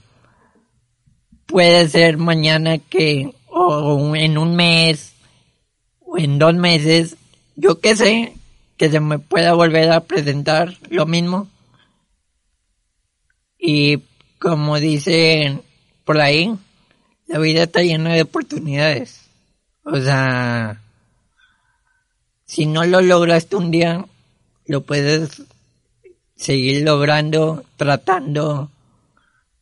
puede 1.47 1.89
ser 1.89 2.19
mañana 2.19 2.79
que, 2.79 3.33
o 3.47 4.15
en 4.15 4.37
un 4.37 4.55
mes, 4.55 5.15
o 6.01 6.19
en 6.19 6.39
dos 6.39 6.55
meses, 6.55 7.17
yo 7.55 7.81
qué 7.81 7.97
sé, 7.97 8.35
que 8.77 8.91
se 8.91 9.01
me 9.01 9.19
pueda 9.19 9.55
volver 9.55 9.91
a 9.91 10.01
presentar 10.01 10.75
lo 10.91 11.07
mismo. 11.07 11.49
Y 13.59 14.03
como 14.39 14.79
dicen 14.79 15.63
por 16.05 16.21
ahí, 16.21 16.55
la 17.27 17.39
vida 17.39 17.65
está 17.65 17.83
llena 17.83 18.13
de 18.13 18.23
oportunidades. 18.23 19.23
O 19.83 19.99
sea, 19.99 20.81
si 22.45 22.67
no 22.67 22.85
lo 22.85 23.01
lograste 23.01 23.57
un 23.57 23.71
día, 23.71 24.05
lo 24.67 24.83
puedes 24.85 25.43
seguir 26.37 26.85
logrando, 26.85 27.65
tratando, 27.77 28.71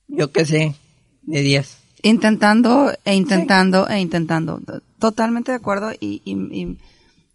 yo 0.08 0.32
qué 0.32 0.44
sé, 0.44 0.74
de 1.22 1.40
días. 1.40 1.78
Intentando 2.02 2.92
e 3.04 3.14
intentando 3.14 3.88
e 3.88 3.98
intentando. 4.00 4.60
Totalmente 4.98 5.52
de 5.52 5.56
acuerdo 5.56 5.92
y, 5.92 6.20
y- 6.24 6.60
y 6.60 6.78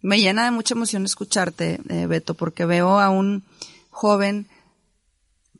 me 0.02 0.20
llena 0.20 0.44
de 0.44 0.50
mucha 0.50 0.74
emoción 0.74 1.04
escucharte, 1.04 1.80
eh, 1.88 2.06
Beto, 2.06 2.34
porque 2.34 2.64
veo 2.64 2.98
a 3.00 3.10
un 3.10 3.42
joven 3.90 4.46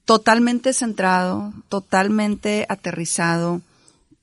totalmente 0.04 0.72
centrado, 0.72 1.52
totalmente 1.68 2.66
aterrizado, 2.68 3.60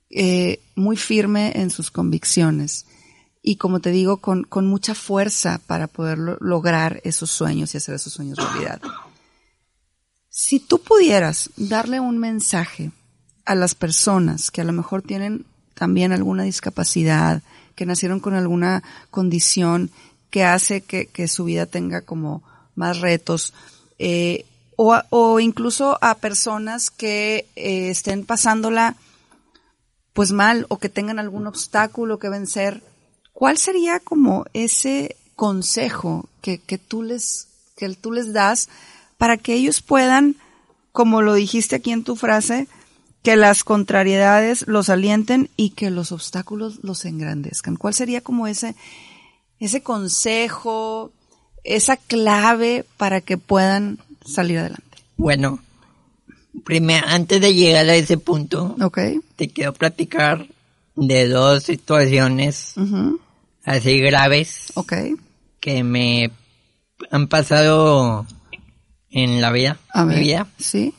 eh, 0.10 0.60
muy 0.76 0.98
firme 0.98 1.52
en 1.56 1.70
sus 1.70 1.92
convicciones 1.92 2.86
y 3.48 3.56
como 3.56 3.80
te 3.80 3.92
digo, 3.92 4.18
con, 4.18 4.44
con 4.44 4.68
mucha 4.68 4.94
fuerza 4.94 5.62
para 5.68 5.88
poder 5.88 6.18
lo- 6.18 6.38
lograr 6.42 7.00
esos 7.06 7.32
sueños 7.32 7.74
y 7.74 7.78
hacer 7.78 7.96
esos 7.96 8.12
sueños 8.12 8.38
realidad. 8.38 8.82
Si 10.30 10.60
tú 10.60 10.82
pudieras 10.82 11.50
darle 11.56 12.02
un 12.02 12.18
mensaje 12.18 12.92
a 13.46 13.56
las 13.56 13.74
personas 13.74 14.52
que 14.52 14.60
a 14.60 14.66
lo 14.66 14.74
mejor 14.74 15.02
tienen 15.02 15.46
también 15.76 16.12
alguna 16.12 16.44
discapacidad, 16.44 17.42
que 17.74 17.86
nacieron 17.86 18.20
con 18.20 18.34
alguna 18.34 18.84
condición 19.12 19.92
que 20.30 20.44
hace 20.44 20.82
que, 20.82 21.06
que 21.06 21.30
su 21.30 21.46
vida 21.46 21.66
tenga 21.68 22.02
como 22.02 22.44
más 22.76 23.00
retos, 23.00 23.54
eh, 23.98 24.46
o 24.76 25.40
incluso 25.40 25.98
a 26.02 26.16
personas 26.16 26.90
que 26.92 27.48
eh, 27.56 27.92
estén 27.92 28.26
pasándola 28.26 28.98
pues 30.12 30.34
mal 30.34 30.66
o 30.68 30.80
que 30.80 30.90
tengan 30.90 31.18
algún 31.18 31.48
obstáculo 31.48 32.20
que 32.20 32.28
vencer, 32.28 32.84
¿cuál 33.38 33.60
sería 33.60 34.00
como 34.00 34.46
ese 34.54 35.16
consejo 35.36 36.28
que, 36.42 36.58
que 36.58 36.80
tú 36.80 37.04
les, 37.04 37.50
que 37.76 37.88
tú 37.94 38.12
les 38.12 38.34
das 38.34 38.68
para 39.20 39.38
que 39.38 39.54
ellos 39.54 39.84
puedan, 39.84 40.38
como 40.92 41.22
lo 41.22 41.36
dijiste 41.36 41.76
aquí 41.76 41.92
en 41.92 42.04
tu 42.04 42.16
frase, 42.16 42.68
que 43.22 43.36
las 43.36 43.64
contrariedades 43.64 44.66
los 44.68 44.90
alienten 44.90 45.52
y 45.56 45.70
que 45.70 45.92
los 45.92 46.12
obstáculos 46.12 46.80
los 46.82 47.06
engrandezcan? 47.06 47.76
¿Cuál 47.76 47.94
sería 47.94 48.22
como 48.22 48.48
ese, 48.48 48.74
ese 49.60 49.84
consejo, 49.84 51.12
esa 51.64 51.96
clave 51.96 52.86
para 52.98 53.22
que 53.22 53.38
puedan 53.38 54.00
salir 54.26 54.58
adelante? 54.58 54.98
Bueno, 55.16 55.60
primero, 56.64 57.06
antes 57.08 57.40
de 57.40 57.54
llegar 57.54 57.88
a 57.88 57.96
ese 57.96 58.18
punto, 58.18 58.76
¿Ok? 58.82 58.98
te 59.36 59.48
quiero 59.50 59.74
platicar 59.74 60.48
de 60.96 61.28
dos 61.28 61.62
situaciones. 61.62 62.74
Así 63.68 64.00
graves 64.00 64.72
Ok. 64.76 64.94
que 65.60 65.84
me 65.84 66.32
han 67.12 67.28
pasado 67.28 68.26
en 69.12 69.42
la 69.42 69.52
vida, 69.52 69.78
A 69.94 70.06
mi 70.06 70.16
ver. 70.16 70.24
vida. 70.24 70.48
Sí. 70.58 70.94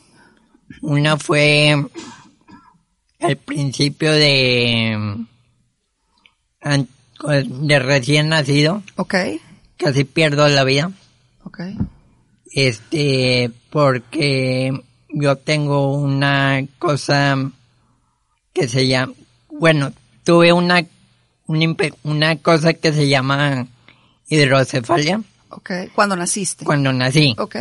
Una 0.81 1.17
fue 1.17 1.75
al 3.19 3.35
principio 3.37 4.11
de 4.11 5.25
de 6.61 7.79
recién 7.79 8.29
nacido, 8.29 8.83
Ok. 8.95 9.15
casi 9.77 10.03
pierdo 10.03 10.47
la 10.49 10.63
vida, 10.63 10.91
Ok. 11.43 11.61
este, 12.51 13.51
porque 13.71 14.71
yo 15.09 15.35
tengo 15.37 15.93
una 15.97 16.65
cosa 16.77 17.35
que 18.53 18.67
se 18.67 18.87
llama, 18.87 19.13
bueno, 19.49 19.91
tuve 20.23 20.53
una, 20.53 20.85
una, 22.03 22.35
cosa 22.37 22.73
que 22.73 22.93
se 22.93 23.09
llama 23.09 23.67
hidrocefalia 24.29 25.21
Ok. 25.49 25.71
Cuando 25.95 26.15
naciste. 26.15 26.63
cuando 26.63 26.93
nací. 26.93 27.35
Ok. 27.39 27.55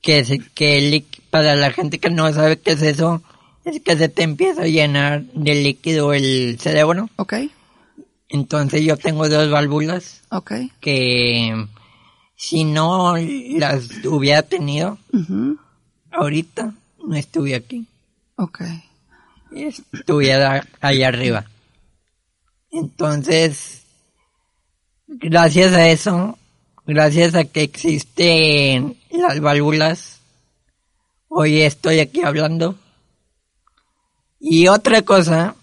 que 0.00 0.20
es 0.20 0.30
que 0.54 0.78
el 0.78 1.04
para 1.30 1.56
la 1.56 1.72
gente 1.72 1.98
que 1.98 2.10
no 2.10 2.32
sabe 2.32 2.58
qué 2.60 2.72
es 2.72 2.82
eso, 2.82 3.22
es 3.64 3.82
que 3.82 3.96
se 3.96 4.08
te 4.08 4.22
empieza 4.22 4.62
a 4.62 4.66
llenar 4.66 5.24
de 5.34 5.54
líquido 5.56 6.12
el 6.14 6.56
cerebro. 6.60 7.10
Ok. 7.16 7.34
Entonces 8.28 8.82
yo 8.84 8.96
tengo 8.96 9.28
dos 9.28 9.50
válvulas 9.50 10.22
Ok. 10.30 10.52
que 10.80 11.66
si 12.36 12.62
no 12.64 13.16
las 13.16 13.88
hubiera 14.04 14.42
tenido, 14.42 14.98
ahorita 16.12 16.72
no 17.04 17.16
estuve 17.16 17.56
aquí. 17.56 17.86
Ok. 18.36 18.60
Estuviera 19.52 20.64
allá 20.80 21.08
arriba. 21.08 21.44
Entonces, 22.78 23.84
gracias 25.06 25.72
a 25.72 25.88
eso, 25.88 26.38
gracias 26.86 27.34
a 27.34 27.44
que 27.44 27.62
existen 27.62 28.98
las 29.10 29.40
válvulas, 29.40 30.20
hoy 31.28 31.62
estoy 31.62 32.00
aquí 32.00 32.20
hablando. 32.20 32.74
Y 34.38 34.68
otra 34.68 35.00
cosa 35.00 35.56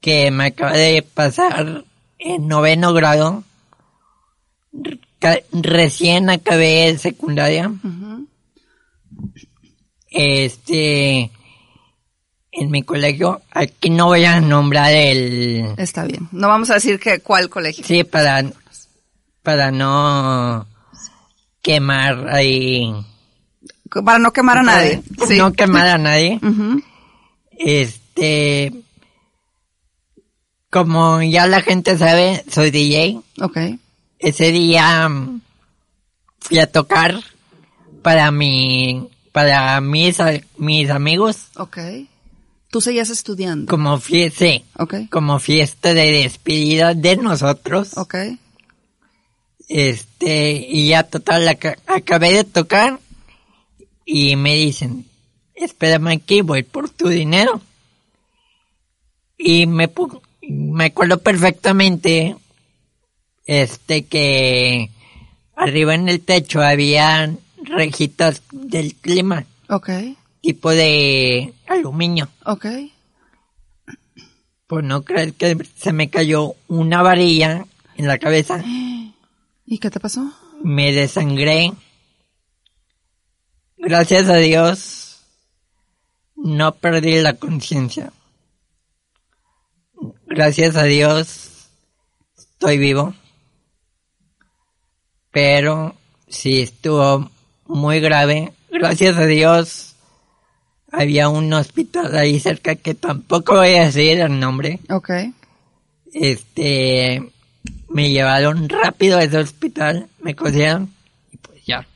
que 0.00 0.30
me 0.30 0.46
acaba 0.46 0.76
de 0.76 1.02
pasar 1.02 1.84
en 2.20 2.46
noveno 2.46 2.92
grado, 2.92 3.42
recién 5.50 6.30
acabé 6.30 6.96
secundaria, 6.96 7.72
este, 10.10 11.32
en 12.52 12.70
mi 12.70 12.82
colegio, 12.82 13.40
aquí 13.50 13.88
no 13.88 14.06
voy 14.06 14.26
a 14.26 14.40
nombrar 14.40 14.92
el, 14.92 15.74
Está 15.78 16.04
bien. 16.04 16.28
No 16.32 16.48
vamos 16.48 16.68
a 16.70 16.74
decir 16.74 17.00
que 17.00 17.20
cuál 17.20 17.48
colegio. 17.48 17.84
Sí, 17.84 18.04
para, 18.04 18.44
para 19.42 19.70
no 19.70 20.66
quemar 21.62 22.28
ahí. 22.28 22.92
Para 24.04 24.18
no 24.18 24.32
quemar 24.32 24.58
a 24.58 24.62
nadie. 24.62 25.02
Sí. 25.26 25.38
No 25.38 25.52
quemar 25.52 25.88
a 25.88 25.98
nadie. 25.98 26.38
Este, 27.64 28.72
como 30.68 31.22
ya 31.22 31.46
la 31.46 31.60
gente 31.60 31.96
sabe, 31.96 32.42
soy 32.50 32.72
DJ. 32.72 33.20
Ok. 33.40 33.56
Ese 34.18 34.50
día 34.50 35.08
fui 36.40 36.58
a 36.58 36.66
tocar 36.66 37.20
para 38.02 38.32
mi, 38.32 39.08
para 39.30 39.80
mis, 39.80 40.18
mis 40.56 40.90
amigos 40.90 41.50
Ok. 41.56 41.78
Tú 42.72 42.80
seguías 42.80 43.10
estudiando. 43.10 43.70
como 43.70 44.00
fiesta, 44.00 44.46
como 45.10 45.38
fiesta 45.38 45.92
de 45.92 46.10
despedida 46.22 46.94
de 46.94 47.18
nosotros. 47.18 47.96
Ok. 47.98 48.14
Este, 49.68 50.52
y 50.68 50.88
ya 50.88 51.02
total, 51.04 51.46
aca- 51.48 51.78
acabé 51.86 52.32
de 52.32 52.44
tocar 52.44 52.98
y 54.06 54.36
me 54.36 54.54
dicen, 54.56 55.04
espérame 55.54 56.08
aquí, 56.08 56.40
voy 56.40 56.62
por 56.62 56.88
tu 56.90 57.08
dinero. 57.08 57.60
Y 59.38 59.66
me, 59.66 59.90
me 60.48 60.86
acuerdo 60.86 61.18
perfectamente, 61.18 62.36
este, 63.46 64.04
que 64.06 64.90
arriba 65.56 65.94
en 65.94 66.08
el 66.08 66.20
techo 66.22 66.62
había 66.62 67.34
rejitas 67.64 68.40
del 68.50 68.94
clima, 68.94 69.44
Ok. 69.68 69.90
Tipo 70.42 70.70
de 70.70 71.54
aluminio. 71.66 72.28
Ok. 72.44 72.66
por 74.66 74.84
no 74.84 75.02
creer 75.02 75.34
que 75.34 75.56
se 75.76 75.92
me 75.92 76.08
cayó 76.08 76.54
una 76.68 77.02
varilla 77.02 77.66
en 77.96 78.06
la 78.06 78.18
cabeza. 78.18 78.62
¿Y 79.66 79.78
qué 79.78 79.90
te 79.90 80.00
pasó? 80.00 80.30
Me 80.62 80.92
desangré. 80.92 81.72
Gracias 83.76 84.28
a 84.28 84.36
Dios, 84.36 85.22
no 86.36 86.74
perdí 86.76 87.20
la 87.20 87.34
conciencia. 87.34 88.12
Gracias 90.26 90.76
a 90.76 90.84
Dios, 90.84 91.68
estoy 92.36 92.78
vivo. 92.78 93.14
Pero 95.32 95.96
sí 96.28 96.60
estuvo 96.60 97.30
muy 97.66 98.00
grave. 98.00 98.52
Gracias 98.70 99.16
a 99.16 99.26
Dios, 99.26 99.91
había 100.92 101.28
un 101.28 101.52
hospital 101.52 102.14
ahí 102.16 102.38
cerca 102.38 102.76
que 102.76 102.94
tampoco 102.94 103.54
voy 103.56 103.74
a 103.74 103.86
decir 103.86 104.20
el 104.20 104.38
nombre. 104.38 104.78
Ok. 104.90 105.10
Este, 106.12 107.30
me 107.88 108.10
llevaron 108.10 108.68
rápido 108.68 109.18
a 109.18 109.24
ese 109.24 109.38
hospital, 109.38 110.08
me 110.20 110.34
cosieron 110.36 110.92
y 111.32 111.36
pues 111.38 111.64
ya, 111.64 111.86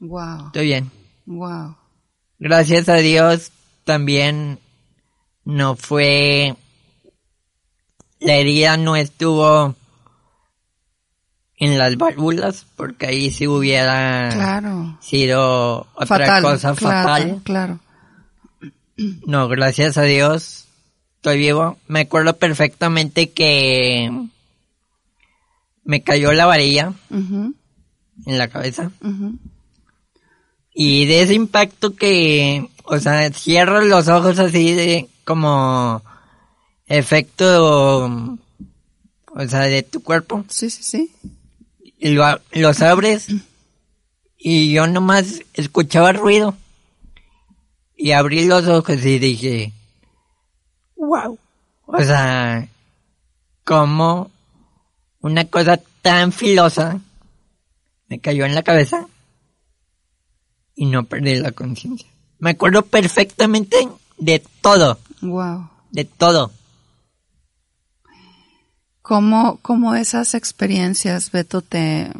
Wow. 0.00 0.46
estoy 0.46 0.66
bien. 0.66 0.90
Wow. 1.26 1.76
Gracias 2.38 2.88
a 2.88 2.94
Dios 2.96 3.52
también 3.84 4.58
no 5.44 5.76
fue, 5.76 6.54
la 8.20 8.34
herida 8.34 8.76
no 8.76 8.96
estuvo 8.96 9.74
en 11.56 11.76
las 11.78 11.96
válvulas 11.96 12.64
porque 12.76 13.06
ahí 13.06 13.30
sí 13.30 13.46
hubiera 13.46 14.30
Claro. 14.32 14.96
sido 15.00 15.86
otra 15.94 16.06
fatal. 16.06 16.42
cosa 16.42 16.74
claro, 16.74 16.98
fatal. 17.08 17.40
Claro. 17.44 17.80
No, 19.26 19.48
gracias 19.48 19.96
a 19.96 20.02
Dios 20.02 20.68
estoy 21.18 21.38
vivo. 21.38 21.78
Me 21.88 22.00
acuerdo 22.00 22.36
perfectamente 22.36 23.30
que 23.30 24.10
me 25.84 26.02
cayó 26.02 26.32
la 26.32 26.46
varilla 26.46 26.92
en 27.10 27.54
la 28.38 28.48
cabeza. 28.48 28.90
Y 30.72 31.06
de 31.06 31.22
ese 31.22 31.34
impacto 31.34 31.96
que, 31.96 32.68
o 32.84 32.98
sea, 32.98 33.30
cierro 33.32 33.80
los 33.80 34.08
ojos 34.08 34.38
así 34.38 34.72
de 34.72 35.08
como 35.24 36.02
efecto, 36.86 38.04
o 38.06 39.48
sea, 39.48 39.60
de 39.62 39.82
tu 39.82 40.02
cuerpo. 40.02 40.44
Sí, 40.48 40.70
sí, 40.70 40.82
sí. 40.82 41.12
Y 41.98 42.10
lo, 42.10 42.24
los 42.52 42.80
abres 42.80 43.28
y 44.38 44.72
yo 44.72 44.86
nomás 44.86 45.42
escuchaba 45.54 46.12
ruido. 46.12 46.54
Y 48.00 48.12
abrí 48.12 48.44
los 48.46 48.66
ojos 48.68 49.04
y 49.04 49.18
dije, 49.18 49.72
wow. 50.96 51.36
O 51.86 52.02
sea, 52.02 52.68
como 53.64 54.30
una 55.20 55.44
cosa 55.46 55.80
tan 56.00 56.30
filosa 56.30 57.00
me 58.08 58.20
cayó 58.20 58.44
en 58.46 58.54
la 58.54 58.62
cabeza 58.62 59.08
y 60.76 60.86
no 60.86 61.04
perdí 61.06 61.34
la 61.34 61.50
conciencia. 61.50 62.08
Me 62.38 62.50
acuerdo 62.50 62.82
perfectamente 62.82 63.76
de 64.16 64.44
todo, 64.62 65.00
Wow. 65.20 65.68
de 65.90 66.04
todo. 66.04 66.52
¿Cómo, 69.02 69.58
cómo 69.62 69.94
esas 69.96 70.34
experiencias, 70.34 71.32
Beto, 71.32 71.62
te 71.62 72.12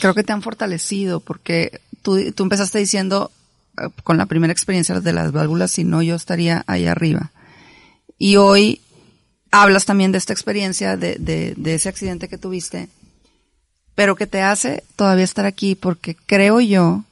creo 0.00 0.14
que 0.14 0.24
te 0.24 0.32
han 0.32 0.42
fortalecido? 0.42 1.20
Porque 1.20 1.80
tú, 2.02 2.32
tú 2.32 2.42
empezaste 2.42 2.78
diciendo 2.78 3.30
con 4.04 4.16
la 4.16 4.26
primera 4.26 4.52
experiencia 4.52 5.00
de 5.00 5.12
las 5.12 5.32
válvulas, 5.32 5.70
si 5.70 5.84
no 5.84 6.02
yo 6.02 6.14
estaría 6.14 6.64
ahí 6.66 6.86
arriba. 6.86 7.32
Y 8.18 8.36
hoy 8.36 8.80
hablas 9.50 9.84
también 9.84 10.12
de 10.12 10.18
esta 10.18 10.32
experiencia, 10.32 10.96
de, 10.96 11.16
de, 11.18 11.74
ese 11.74 11.88
accidente 11.88 12.28
que 12.28 12.38
tuviste, 12.38 12.88
pero 13.94 14.16
que 14.16 14.26
te 14.26 14.40
hace 14.40 14.82
todavía 14.96 15.24
estar 15.24 15.44
aquí 15.44 15.74
porque 15.74 16.14
creo 16.14 16.60
yo 16.60 17.04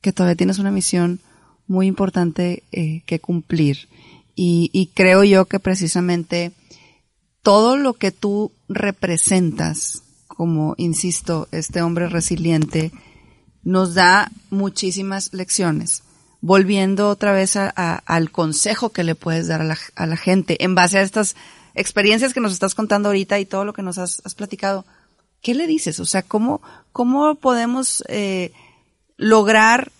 que 0.00 0.12
todavía 0.12 0.36
tienes 0.36 0.58
una 0.58 0.70
misión 0.70 1.20
muy 1.66 1.86
importante 1.86 2.62
eh, 2.72 3.02
que 3.06 3.20
cumplir. 3.20 3.88
Y, 4.34 4.70
y 4.72 4.88
creo 4.88 5.24
yo 5.24 5.46
que 5.46 5.58
precisamente 5.58 6.52
todo 7.42 7.76
lo 7.76 7.94
que 7.94 8.10
tú 8.10 8.52
representas, 8.68 10.02
como 10.26 10.74
insisto, 10.78 11.48
este 11.52 11.82
hombre 11.82 12.08
resiliente, 12.08 12.92
nos 13.62 13.94
da 13.94 14.30
muchísimas 14.50 15.32
lecciones. 15.32 16.02
Volviendo 16.40 17.08
otra 17.08 17.32
vez 17.32 17.56
a- 17.56 17.68
al 17.68 18.30
consejo 18.30 18.90
que 18.90 19.04
le 19.04 19.14
puedes 19.14 19.48
dar 19.48 19.60
a 19.60 19.64
la, 19.64 19.78
a 19.94 20.06
la 20.06 20.16
gente 20.16 20.62
en 20.64 20.74
base 20.74 20.98
a 20.98 21.02
estas 21.02 21.36
experiencias 21.74 22.32
que 22.32 22.40
nos 22.40 22.52
estás 22.52 22.74
contando 22.74 23.08
ahorita 23.08 23.38
y 23.38 23.44
todo 23.44 23.64
lo 23.64 23.72
que 23.72 23.82
nos 23.82 23.98
has, 23.98 24.20
platicado, 24.34 24.84
¿qué 25.42 25.54
le 25.54 25.66
dices? 25.66 26.00
O 26.00 26.06
sea, 26.06 26.22
¿cómo, 26.22 26.62
cómo 26.92 27.34
podemos 27.34 28.02
eh, 28.08 28.52
lograr 29.16 29.92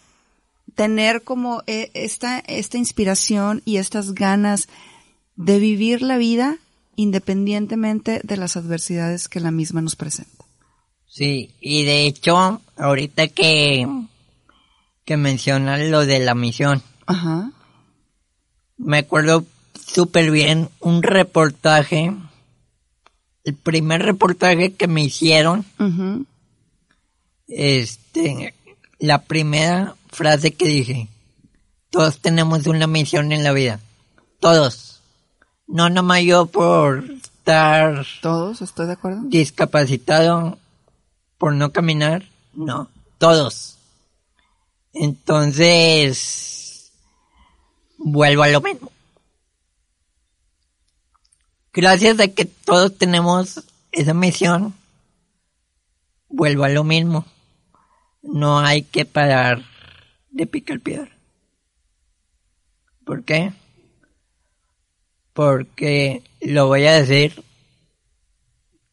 tener 0.75 1.23
como 1.23 1.63
eh, 1.67 1.91
esta, 1.95 2.39
esta 2.39 2.79
inspiración 2.79 3.61
y 3.65 3.77
estas 3.77 4.15
ganas 4.15 4.69
de 5.37 5.59
vivir 5.59 6.01
la 6.03 6.17
vida 6.17 6.59
independientemente 6.97 8.21
de 8.25 8.37
las 8.37 8.57
adversidades 8.57 9.29
que 9.29 9.41
la 9.41 9.51
misma 9.51 9.81
nos 9.81 9.97
presenta. 9.97 10.45
Sí, 11.07 11.55
y 11.61 11.85
de 11.85 12.07
hecho, 12.07 12.61
ahorita 12.81 13.29
que, 13.29 13.87
que 15.05 15.17
mencionan 15.17 15.91
lo 15.91 16.07
de 16.07 16.19
la 16.21 16.35
misión, 16.35 16.83
Ajá. 17.07 17.53
me 18.79 18.99
acuerdo 18.99 19.45
súper 19.87 20.31
bien 20.31 20.69
un 20.81 21.03
reportaje, 21.03 22.15
el 23.45 23.55
primer 23.55 24.03
reportaje 24.03 24.73
que 24.75 24.87
me 24.89 25.03
hicieron, 25.03 25.65
este, 27.49 28.55
la 28.99 29.23
primera 29.23 29.95
frase 30.09 30.53
que 30.53 30.67
dije, 30.67 31.09
todos 31.91 32.19
tenemos 32.19 32.67
una 32.67 32.87
misión 32.87 33.33
en 33.33 33.43
la 33.45 33.53
vida, 33.53 33.81
todos, 34.41 35.03
no 35.67 35.91
nomás 35.91 36.23
yo 36.23 36.47
por 36.47 37.05
estar 37.11 38.07
Todos, 38.23 38.63
estoy 38.63 38.87
de 38.87 38.93
acuerdo. 38.93 39.21
discapacitado 39.25 40.59
por 41.39 41.55
no 41.55 41.73
caminar, 41.73 42.25
no, 42.53 42.89
todos. 43.19 43.77
Entonces, 44.93 46.93
vuelvo 47.99 48.43
a 48.43 48.49
lo 48.49 48.61
mismo. 48.61 48.91
Gracias 51.73 52.19
a 52.19 52.29
que 52.29 52.45
todos 52.45 52.99
tenemos 52.99 53.63
esa 53.93 54.15
misión, 54.15 54.75
vuelvo 56.29 56.65
a 56.65 56.69
lo 56.69 56.83
mismo. 56.83 57.25
No 58.23 58.59
hay 58.59 58.83
que 58.83 59.05
parar 59.05 59.63
de 60.31 60.47
picar 60.47 60.81
piedra. 60.81 61.11
¿Por 63.05 63.25
qué? 63.25 63.53
Porque 65.33 66.23
lo 66.41 66.67
voy 66.67 66.87
a 66.87 66.95
decir, 66.95 67.43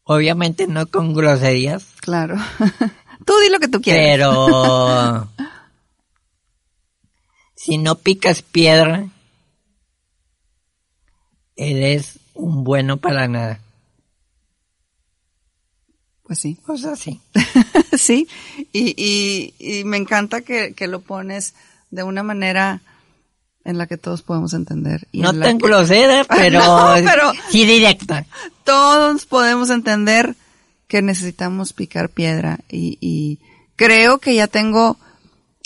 obviamente 0.04 0.66
no 0.66 0.86
con 0.86 1.14
groserías, 1.14 1.84
Claro. 2.00 2.36
tú 3.28 3.38
di 3.40 3.50
lo 3.50 3.60
que 3.60 3.68
tú 3.68 3.80
quieras. 3.82 4.02
pero 4.16 5.28
si 7.54 7.76
no 7.78 7.96
picas 7.96 8.40
piedra, 8.42 9.08
eres 11.56 12.18
un 12.34 12.64
bueno 12.64 12.96
para 12.98 13.28
nada. 13.28 13.60
Pues 16.22 16.38
sí. 16.40 16.58
O 16.66 16.76
sea, 16.76 16.94
sí. 17.96 18.28
Y, 18.72 18.94
y, 18.96 19.54
y 19.58 19.84
me 19.84 19.96
encanta 19.96 20.42
que, 20.42 20.74
que 20.74 20.86
lo 20.88 21.00
pones 21.00 21.54
de 21.90 22.02
una 22.02 22.22
manera 22.22 22.80
en 23.64 23.76
la 23.78 23.86
que 23.86 23.96
todos 23.96 24.22
podemos 24.22 24.52
entender. 24.54 25.06
Y 25.10 25.20
No 25.20 25.30
en 25.30 25.40
tan 25.40 25.58
que 25.58 25.66
grosera, 25.66 26.24
pero, 26.28 26.60
No, 26.60 26.94
pero- 27.04 27.32
sí 27.50 27.64
directa. 27.64 28.26
todos 28.64 29.26
podemos 29.26 29.70
entender 29.70 30.34
que 30.88 31.02
necesitamos 31.02 31.72
picar 31.72 32.08
piedra. 32.08 32.58
Y, 32.68 32.98
y 33.00 33.38
creo 33.76 34.18
que 34.18 34.34
ya 34.34 34.48
tengo 34.48 34.96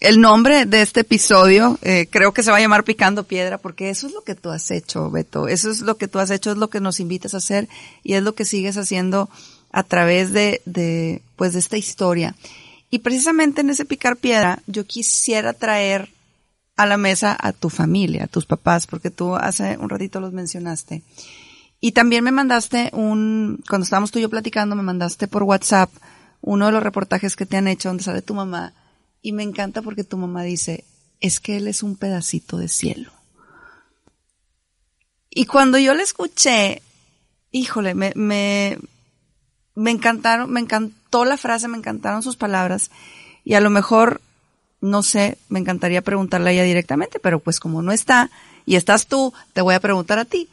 el 0.00 0.20
nombre 0.20 0.66
de 0.66 0.82
este 0.82 1.00
episodio. 1.00 1.78
eh, 1.82 2.08
creo 2.10 2.32
que 2.32 2.42
se 2.42 2.50
va 2.50 2.58
a 2.58 2.60
llamar 2.60 2.84
Picando 2.84 3.24
Piedra 3.24 3.58
porque 3.58 3.88
eso 3.88 4.08
es 4.08 4.12
lo 4.12 4.22
que 4.22 4.34
tú 4.34 4.50
has 4.50 4.70
hecho, 4.70 5.10
Beto. 5.10 5.48
Eso 5.48 5.70
es 5.70 5.80
lo 5.80 5.96
que 5.96 6.08
tú 6.08 6.18
has 6.18 6.30
hecho, 6.30 6.50
es 6.50 6.58
lo 6.58 6.68
que 6.68 6.80
nos 6.80 7.00
invitas 7.00 7.34
a 7.34 7.38
hacer 7.38 7.68
y 8.02 8.14
es 8.14 8.22
lo 8.22 8.34
que 8.34 8.44
sigues 8.44 8.76
haciendo 8.76 9.30
a 9.70 9.84
través 9.84 10.32
de, 10.32 10.60
de, 10.64 11.22
pues 11.36 11.52
de 11.52 11.60
esta 11.60 11.78
historia. 11.78 12.34
Y 12.90 12.98
precisamente 12.98 13.62
en 13.62 13.70
ese 13.70 13.84
picar 13.84 14.16
piedra, 14.16 14.62
yo 14.66 14.84
quisiera 14.84 15.54
traer 15.54 16.10
a 16.76 16.84
la 16.84 16.96
mesa 16.96 17.36
a 17.38 17.52
tu 17.52 17.70
familia, 17.70 18.24
a 18.24 18.26
tus 18.26 18.44
papás, 18.44 18.86
porque 18.86 19.10
tú 19.10 19.36
hace 19.36 19.78
un 19.78 19.88
ratito 19.88 20.20
los 20.20 20.32
mencionaste. 20.32 21.02
Y 21.84 21.92
también 21.92 22.22
me 22.22 22.30
mandaste 22.30 22.90
un, 22.92 23.60
cuando 23.68 23.82
estábamos 23.82 24.12
tú 24.12 24.20
y 24.20 24.22
yo 24.22 24.30
platicando, 24.30 24.76
me 24.76 24.84
mandaste 24.84 25.26
por 25.26 25.42
WhatsApp 25.42 25.90
uno 26.40 26.66
de 26.66 26.72
los 26.72 26.80
reportajes 26.80 27.34
que 27.34 27.44
te 27.44 27.56
han 27.56 27.66
hecho 27.66 27.88
donde 27.88 28.04
sale 28.04 28.22
tu 28.22 28.34
mamá. 28.34 28.72
Y 29.20 29.32
me 29.32 29.42
encanta 29.42 29.82
porque 29.82 30.04
tu 30.04 30.16
mamá 30.16 30.44
dice, 30.44 30.84
es 31.18 31.40
que 31.40 31.56
él 31.56 31.66
es 31.66 31.82
un 31.82 31.96
pedacito 31.96 32.56
de 32.56 32.68
cielo. 32.68 33.10
Y 35.28 35.46
cuando 35.46 35.76
yo 35.76 35.92
la 35.94 36.04
escuché, 36.04 36.82
híjole, 37.50 37.96
me, 37.96 38.12
me, 38.14 38.78
me 39.74 39.90
encantaron, 39.90 40.52
me 40.52 40.60
encantó 40.60 41.24
la 41.24 41.36
frase, 41.36 41.66
me 41.66 41.78
encantaron 41.78 42.22
sus 42.22 42.36
palabras. 42.36 42.92
Y 43.42 43.54
a 43.54 43.60
lo 43.60 43.70
mejor, 43.70 44.20
no 44.80 45.02
sé, 45.02 45.36
me 45.48 45.58
encantaría 45.58 46.00
preguntarle 46.00 46.50
a 46.50 46.52
ella 46.52 46.62
directamente, 46.62 47.18
pero 47.18 47.40
pues 47.40 47.58
como 47.58 47.82
no 47.82 47.90
está 47.90 48.30
y 48.66 48.76
estás 48.76 49.08
tú, 49.08 49.34
te 49.52 49.62
voy 49.62 49.74
a 49.74 49.80
preguntar 49.80 50.20
a 50.20 50.24
ti. 50.24 50.48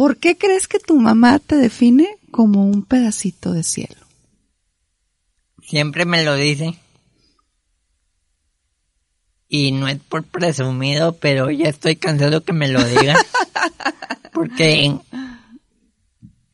¿Por 0.00 0.16
qué 0.16 0.38
crees 0.38 0.66
que 0.66 0.78
tu 0.78 0.98
mamá 0.98 1.38
te 1.40 1.56
define 1.56 2.08
como 2.30 2.64
un 2.64 2.84
pedacito 2.84 3.52
de 3.52 3.62
cielo? 3.62 4.00
Siempre 5.62 6.06
me 6.06 6.24
lo 6.24 6.36
dice. 6.36 6.78
Y 9.46 9.72
no 9.72 9.88
es 9.88 9.98
por 9.98 10.24
presumido, 10.24 11.18
pero 11.18 11.50
ya 11.50 11.68
estoy 11.68 11.96
cansado 11.96 12.42
que 12.44 12.54
me 12.54 12.68
lo 12.68 12.82
diga. 12.82 13.14
Porque 14.32 14.96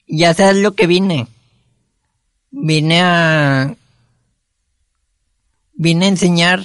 ya 0.08 0.34
sabes 0.34 0.56
lo 0.56 0.74
que 0.74 0.88
vine. 0.88 1.28
Vine 2.50 3.00
a... 3.00 3.76
Vine 5.74 6.06
a 6.06 6.08
enseñar 6.08 6.64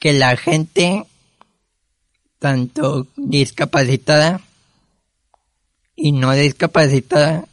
que 0.00 0.12
la 0.14 0.36
gente, 0.36 1.04
tanto 2.40 3.06
discapacitada 3.14 4.40
y 6.00 6.12
no 6.12 6.32
discapacitada, 6.32 7.44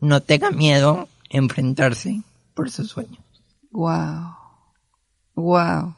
no 0.00 0.20
tenga 0.20 0.50
miedo 0.50 1.00
a 1.00 1.06
enfrentarse 1.30 2.20
por 2.54 2.70
sus 2.70 2.90
sueños. 2.90 3.24
Wow. 3.70 4.34
Wow. 5.34 5.96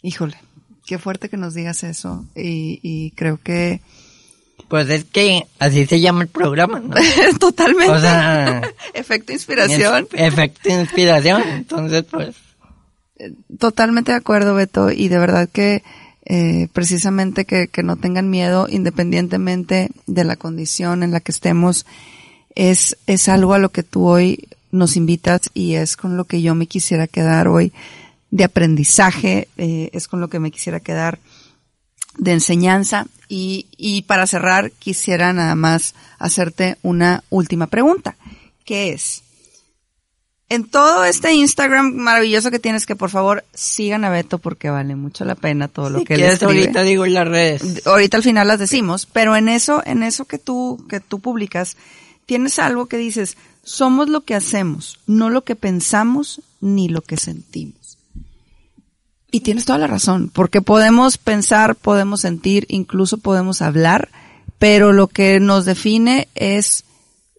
Híjole, 0.00 0.38
qué 0.86 0.98
fuerte 0.98 1.28
que 1.28 1.36
nos 1.36 1.52
digas 1.52 1.84
eso. 1.84 2.24
Y, 2.34 2.80
y 2.82 3.10
creo 3.10 3.38
que. 3.42 3.82
Pues 4.68 4.88
es 4.88 5.04
que 5.04 5.46
así 5.58 5.84
se 5.84 6.00
llama 6.00 6.22
el 6.22 6.28
programa, 6.28 6.80
¿no? 6.80 6.96
Totalmente. 7.38 7.92
O 7.92 8.00
sea, 8.00 8.62
efecto 8.94 9.32
inspiración. 9.32 10.08
efecto 10.12 10.70
inspiración. 10.70 11.42
Entonces, 11.42 12.04
pues, 12.04 12.36
Totalmente 13.58 14.12
de 14.12 14.18
acuerdo, 14.18 14.54
Beto. 14.54 14.90
Y 14.90 15.08
de 15.08 15.18
verdad 15.18 15.48
que 15.48 15.82
eh, 16.24 16.68
precisamente 16.72 17.44
que, 17.44 17.68
que 17.68 17.82
no 17.82 17.96
tengan 17.96 18.30
miedo, 18.30 18.66
independientemente 18.68 19.90
de 20.06 20.24
la 20.24 20.36
condición 20.36 21.02
en 21.02 21.10
la 21.10 21.20
que 21.20 21.32
estemos, 21.32 21.86
es, 22.54 22.96
es 23.06 23.28
algo 23.28 23.54
a 23.54 23.58
lo 23.58 23.70
que 23.70 23.82
tú 23.82 24.06
hoy 24.08 24.48
nos 24.70 24.96
invitas 24.96 25.50
y 25.54 25.74
es 25.74 25.96
con 25.96 26.16
lo 26.16 26.24
que 26.24 26.40
yo 26.40 26.54
me 26.54 26.66
quisiera 26.66 27.06
quedar 27.06 27.48
hoy 27.48 27.72
de 28.30 28.44
aprendizaje, 28.44 29.48
eh, 29.58 29.90
es 29.92 30.08
con 30.08 30.20
lo 30.20 30.28
que 30.28 30.40
me 30.40 30.50
quisiera 30.50 30.80
quedar 30.80 31.18
de 32.16 32.32
enseñanza. 32.32 33.06
Y, 33.28 33.66
y 33.76 34.02
para 34.02 34.26
cerrar 34.26 34.72
quisiera 34.72 35.32
nada 35.32 35.54
más 35.54 35.94
hacerte 36.18 36.76
una 36.82 37.24
última 37.30 37.66
pregunta, 37.66 38.16
que 38.64 38.92
es, 38.92 39.21
en 40.52 40.64
todo 40.64 41.06
este 41.06 41.32
Instagram 41.32 41.94
maravilloso 41.94 42.50
que 42.50 42.58
tienes, 42.58 42.84
que 42.84 42.94
por 42.94 43.08
favor 43.08 43.42
sigan 43.54 44.04
a 44.04 44.10
Beto 44.10 44.36
porque 44.36 44.68
vale 44.68 44.96
mucho 44.96 45.24
la 45.24 45.34
pena 45.34 45.66
todo 45.66 45.88
lo 45.88 46.04
que 46.04 46.14
él 46.14 46.22
escribe. 46.24 46.60
ahorita 46.60 46.82
digo 46.82 47.06
en 47.06 47.14
las 47.14 47.26
redes. 47.26 47.86
Ahorita 47.86 48.18
al 48.18 48.22
final 48.22 48.48
las 48.48 48.58
decimos, 48.58 49.06
pero 49.06 49.34
en 49.34 49.48
eso, 49.48 49.82
en 49.86 50.02
eso 50.02 50.26
que 50.26 50.38
tú, 50.38 50.84
que 50.90 51.00
tú 51.00 51.20
publicas, 51.20 51.78
tienes 52.26 52.58
algo 52.58 52.84
que 52.84 52.98
dices, 52.98 53.38
somos 53.62 54.10
lo 54.10 54.24
que 54.24 54.34
hacemos, 54.34 54.98
no 55.06 55.30
lo 55.30 55.42
que 55.42 55.56
pensamos 55.56 56.42
ni 56.60 56.90
lo 56.90 57.00
que 57.00 57.16
sentimos. 57.16 57.96
Y 59.30 59.40
tienes 59.40 59.64
toda 59.64 59.78
la 59.78 59.86
razón, 59.86 60.30
porque 60.30 60.60
podemos 60.60 61.16
pensar, 61.16 61.76
podemos 61.76 62.20
sentir, 62.20 62.66
incluso 62.68 63.16
podemos 63.16 63.62
hablar, 63.62 64.10
pero 64.58 64.92
lo 64.92 65.08
que 65.08 65.40
nos 65.40 65.64
define 65.64 66.28
es 66.34 66.84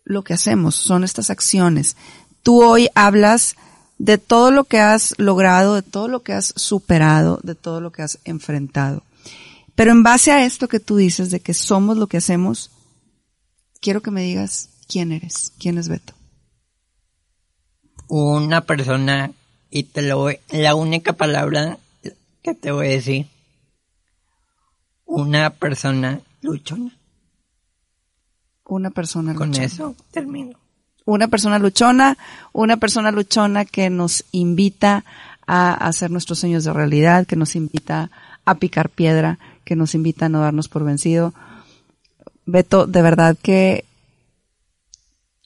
lo 0.03 0.23
que 0.23 0.33
hacemos, 0.33 0.75
son 0.75 1.03
estas 1.03 1.29
acciones. 1.29 1.95
Tú 2.43 2.61
hoy 2.61 2.89
hablas 2.93 3.55
de 3.97 4.17
todo 4.17 4.51
lo 4.51 4.65
que 4.65 4.79
has 4.79 5.17
logrado, 5.17 5.75
de 5.75 5.81
todo 5.81 6.09
lo 6.09 6.23
que 6.23 6.33
has 6.33 6.53
superado, 6.57 7.39
de 7.41 7.55
todo 7.55 7.79
lo 7.79 7.91
que 7.91 8.01
has 8.01 8.19
enfrentado. 8.25 9.03
Pero 9.75 9.91
en 9.91 10.03
base 10.03 10.31
a 10.31 10.45
esto 10.45 10.67
que 10.67 10.81
tú 10.81 10.97
dices 10.97 11.31
de 11.31 11.39
que 11.39 11.53
somos 11.53 11.97
lo 11.97 12.07
que 12.07 12.17
hacemos, 12.17 12.69
quiero 13.79 14.01
que 14.01 14.11
me 14.11 14.21
digas 14.21 14.69
quién 14.87 15.11
eres, 15.13 15.53
quién 15.57 15.77
es 15.77 15.87
Beto. 15.87 16.13
Una 18.07 18.61
persona, 18.61 19.31
y 19.69 19.83
te 19.83 20.01
lo 20.01 20.17
voy, 20.17 20.39
la 20.49 20.75
única 20.75 21.13
palabra 21.13 21.79
que 22.43 22.53
te 22.53 22.71
voy 22.71 22.87
a 22.87 22.89
decir, 22.89 23.27
una 25.05 25.49
persona 25.51 26.21
luchona. 26.41 26.97
Una 28.65 28.91
persona 28.91 29.33
Con 29.33 29.49
luchona. 29.49 29.65
eso 29.65 29.95
termino. 30.11 30.62
Una 31.05 31.27
persona 31.27 31.59
luchona, 31.59 32.17
una 32.53 32.77
persona 32.77 33.11
luchona 33.11 33.65
que 33.65 33.89
nos 33.89 34.25
invita 34.31 35.03
a 35.45 35.73
hacer 35.73 36.11
nuestros 36.11 36.39
sueños 36.39 36.63
de 36.63 36.73
realidad, 36.73 37.25
que 37.25 37.35
nos 37.35 37.55
invita 37.55 38.09
a 38.45 38.55
picar 38.55 38.89
piedra, 38.89 39.39
que 39.65 39.75
nos 39.75 39.95
invita 39.95 40.25
a 40.25 40.29
no 40.29 40.41
darnos 40.41 40.69
por 40.69 40.83
vencido. 40.83 41.33
Beto, 42.45 42.87
de 42.87 43.01
verdad 43.01 43.37
que 43.41 43.85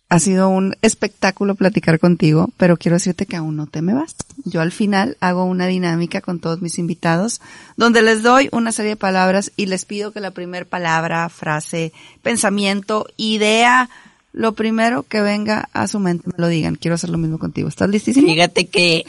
ha 0.10 0.20
sido 0.20 0.48
un 0.48 0.76
espectáculo 0.82 1.56
platicar 1.56 2.00
contigo, 2.00 2.50
pero 2.56 2.78
quiero 2.78 2.96
decirte 2.96 3.26
que 3.26 3.36
aún 3.36 3.58
no 3.58 3.68
te 3.68 3.82
me 3.82 3.94
vas. 3.94 4.16
Yo 4.46 4.62
al 4.62 4.72
final 4.72 5.18
hago 5.20 5.44
una 5.44 5.68
dinámica 5.68 6.22
con 6.22 6.40
todos 6.40 6.62
mis 6.62 6.80
invitados, 6.80 7.42
donde 7.76 8.02
les 8.02 8.24
doy 8.24 8.48
una 8.54 8.72
serie 8.72 8.92
de 8.92 8.96
palabras 8.96 9.52
y 9.58 9.66
les 9.66 9.84
pido 9.84 10.14
que 10.14 10.22
la 10.22 10.32
primera 10.32 10.66
palabra, 10.66 11.28
frase, 11.28 11.92
pensamiento, 12.24 13.08
idea, 13.18 13.90
lo 14.38 14.54
primero 14.54 15.04
que 15.04 15.22
venga 15.22 15.68
a 15.74 15.88
su 15.88 16.00
mente 16.00 16.28
me 16.28 16.36
lo 16.38 16.48
digan. 16.48 16.76
Quiero 16.76 16.96
hacer 16.96 17.10
lo 17.10 17.18
mismo 17.18 17.40
contigo. 17.40 17.68
¿Estás 17.68 17.90
listísimo? 17.90 18.28
Fíjate 18.28 18.68
que, 18.68 19.06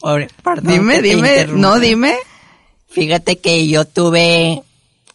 ore- 0.00 0.28
perdón 0.42 0.72
Dime, 0.72 1.02
dime, 1.02 1.46
no 1.48 1.78
dime. 1.80 2.14
Fíjate 2.88 3.38
que 3.38 3.66
yo 3.68 3.84
tuve 3.84 4.62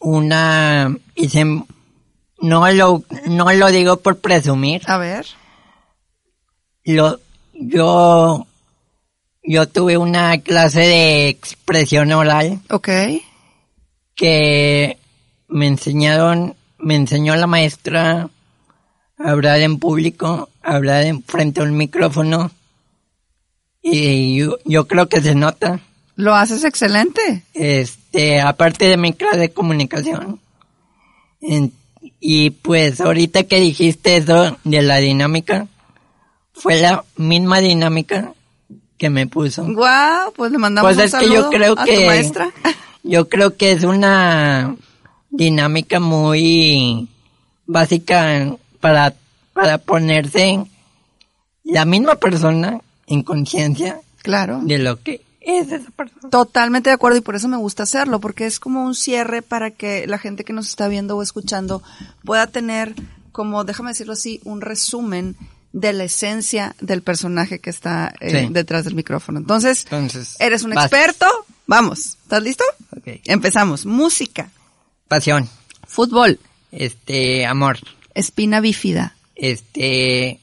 una, 0.00 0.94
hice, 1.14 1.44
no 1.44 2.70
lo, 2.72 3.02
no 3.26 3.52
lo 3.52 3.66
digo 3.68 3.96
por 3.98 4.18
presumir, 4.18 4.82
A 4.86 4.98
ver. 4.98 5.26
lo, 6.84 7.18
yo, 7.54 8.46
yo 9.42 9.68
tuve 9.68 9.96
una 9.96 10.38
clase 10.38 10.80
de 10.80 11.28
expresión 11.28 12.12
oral 12.12 12.60
Ok. 12.70 12.88
que 14.14 14.98
me 15.48 15.66
enseñaron, 15.66 16.54
me 16.78 16.94
enseñó 16.96 17.36
la 17.36 17.46
maestra 17.46 18.28
hablar 19.18 19.60
en 19.60 19.78
público, 19.78 20.48
hablar 20.62 21.04
en 21.04 21.22
frente 21.22 21.60
a 21.60 21.64
un 21.64 21.76
micrófono 21.76 22.50
y 23.82 24.36
yo, 24.38 24.58
yo 24.64 24.86
creo 24.86 25.08
que 25.08 25.20
se 25.20 25.34
nota. 25.34 25.80
Lo 26.16 26.34
haces 26.34 26.64
excelente. 26.64 27.44
este, 27.54 28.40
aparte 28.40 28.86
de 28.86 28.96
mi 28.96 29.12
clase 29.12 29.38
de 29.38 29.50
comunicación. 29.52 30.40
En- 31.40 31.72
y 32.20 32.50
pues 32.50 33.00
ahorita 33.00 33.44
que 33.44 33.60
dijiste 33.60 34.16
eso 34.16 34.56
de 34.64 34.82
la 34.82 34.96
dinámica, 34.96 35.68
fue 36.52 36.80
la 36.80 37.04
misma 37.16 37.60
dinámica 37.60 38.32
que 38.96 39.10
me 39.10 39.28
puso. 39.28 39.64
Guau, 39.64 40.32
pues 40.32 40.50
le 40.50 40.58
mandamos 40.58 40.94
Pues 40.96 41.12
un 41.14 41.20
que 41.20 41.26
yo 41.30 41.48
creo 41.50 41.74
a 41.78 41.84
que- 41.84 41.96
tu 42.00 42.06
maestra. 42.06 42.50
Yo 43.04 43.28
creo 43.28 43.56
que 43.56 43.70
es 43.72 43.84
una 43.84 44.76
dinámica 45.30 45.98
muy 46.00 47.08
básica 47.64 48.54
para, 48.80 49.14
para 49.52 49.78
ponerse 49.78 50.64
la 51.64 51.84
misma 51.84 52.14
persona 52.16 52.80
en 53.06 53.22
conciencia 53.22 54.00
Claro. 54.22 54.60
de 54.62 54.78
lo 54.78 55.00
que 55.02 55.22
es 55.40 55.70
esa 55.72 55.90
persona. 55.92 56.28
Totalmente 56.30 56.90
de 56.90 56.94
acuerdo 56.94 57.18
y 57.18 57.22
por 57.22 57.34
eso 57.36 57.48
me 57.48 57.56
gusta 57.56 57.84
hacerlo, 57.84 58.20
porque 58.20 58.44
es 58.46 58.60
como 58.60 58.84
un 58.84 58.94
cierre 58.94 59.40
para 59.42 59.70
que 59.70 60.06
la 60.06 60.18
gente 60.18 60.44
que 60.44 60.52
nos 60.52 60.68
está 60.68 60.88
viendo 60.88 61.16
o 61.16 61.22
escuchando 61.22 61.82
pueda 62.24 62.46
tener 62.46 62.94
como, 63.32 63.64
déjame 63.64 63.90
decirlo 63.90 64.14
así, 64.14 64.40
un 64.44 64.60
resumen 64.60 65.36
de 65.72 65.92
la 65.92 66.04
esencia 66.04 66.74
del 66.80 67.02
personaje 67.02 67.60
que 67.60 67.70
está 67.70 68.12
eh, 68.20 68.46
Sí. 68.46 68.52
detrás 68.52 68.84
del 68.84 68.94
micrófono. 68.94 69.38
Entonces, 69.38 69.84
Entonces, 69.84 70.36
eres 70.40 70.64
un 70.64 70.72
vas. 70.72 70.86
experto. 70.86 71.26
Vamos, 71.66 72.16
¿estás 72.22 72.42
listo? 72.42 72.64
Ok. 72.96 73.20
Empezamos. 73.24 73.86
Música, 73.86 74.50
Pasión. 75.06 75.48
fútbol, 75.86 76.40
este 76.72 77.46
amor, 77.46 77.78
espina 78.18 78.60
bífida, 78.60 79.16
este 79.36 80.40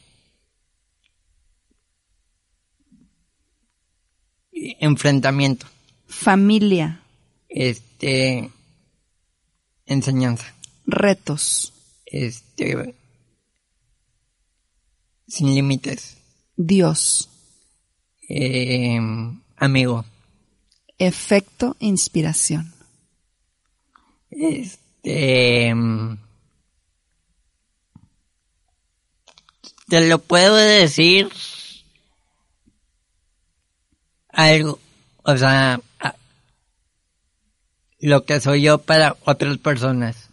enfrentamiento, 4.79 5.67
familia, 6.07 7.01
este 7.49 8.49
enseñanza, 9.85 10.55
retos, 10.85 11.73
este 12.05 12.95
sin 15.27 15.53
límites, 15.53 16.17
Dios, 16.55 17.29
eh, 18.29 18.97
amigo, 19.57 20.05
efecto 20.97 21.75
inspiración, 21.79 22.73
Este... 24.29 25.73
Te 29.87 30.07
lo 30.07 30.19
puedo 30.19 30.55
decir 30.55 31.29
algo, 34.29 34.79
o 35.23 35.37
sea, 35.37 35.79
lo 37.99 38.25
que 38.25 38.39
soy 38.39 38.63
yo 38.63 38.79
para 38.79 39.15
otras 39.25 39.57
personas. 39.57 40.29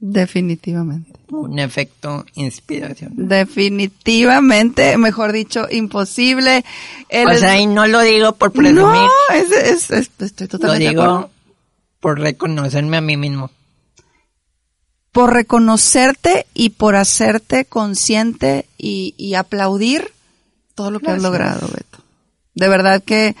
Definitivamente. 0.00 1.18
Un 1.30 1.58
efecto 1.58 2.24
inspiración. 2.34 3.12
Definitivamente, 3.16 4.96
mejor 4.96 5.32
dicho, 5.32 5.66
imposible. 5.70 6.64
o 7.10 7.34
sea, 7.34 7.58
y 7.58 7.66
no 7.66 7.86
lo 7.86 8.00
digo 8.00 8.32
por 8.36 8.52
presumir. 8.52 8.78
No, 8.80 9.10
es, 9.34 9.90
es, 9.90 9.90
estoy 9.90 10.46
totalmente 10.46 10.92
Lo 10.94 11.02
digo 11.02 11.30
por 12.00 12.20
reconocerme 12.20 12.96
a 12.96 13.00
mí 13.00 13.16
mismo. 13.16 13.50
Por 15.12 15.32
reconocerte 15.32 16.46
y 16.54 16.70
por 16.70 16.96
hacerte 16.96 17.64
consciente 17.64 18.66
y, 18.76 19.14
y 19.16 19.34
aplaudir 19.34 20.12
todo 20.74 20.90
lo 20.90 21.00
que 21.00 21.10
has 21.10 21.22
logrado, 21.22 21.66
Beto. 21.68 21.98
De 22.54 22.68
verdad 22.68 23.02
que 23.02 23.34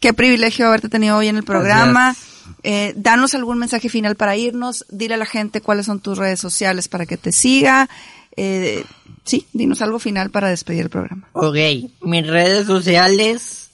qué 0.00 0.12
privilegio 0.12 0.66
haberte 0.66 0.88
tenido 0.88 1.16
hoy 1.16 1.28
en 1.28 1.36
el 1.36 1.44
programa. 1.44 2.16
Eh, 2.62 2.92
danos 2.96 3.34
algún 3.34 3.58
mensaje 3.58 3.88
final 3.88 4.16
para 4.16 4.36
irnos. 4.36 4.84
Dile 4.90 5.14
a 5.14 5.18
la 5.18 5.26
gente 5.26 5.60
cuáles 5.60 5.86
son 5.86 6.00
tus 6.00 6.18
redes 6.18 6.40
sociales 6.40 6.88
para 6.88 7.06
que 7.06 7.16
te 7.16 7.32
siga. 7.32 7.88
Eh, 8.36 8.84
sí, 9.24 9.46
dinos 9.52 9.82
algo 9.82 9.98
final 9.98 10.30
para 10.30 10.48
despedir 10.48 10.82
el 10.82 10.90
programa. 10.90 11.28
Ok, 11.32 11.56
mis 12.02 12.26
redes 12.26 12.66
sociales 12.66 13.70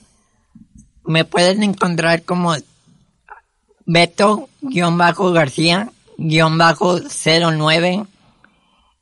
me 1.05 1.25
pueden 1.25 1.63
encontrar 1.63 2.23
como 2.23 2.55
Beto-García-09 6.21 8.07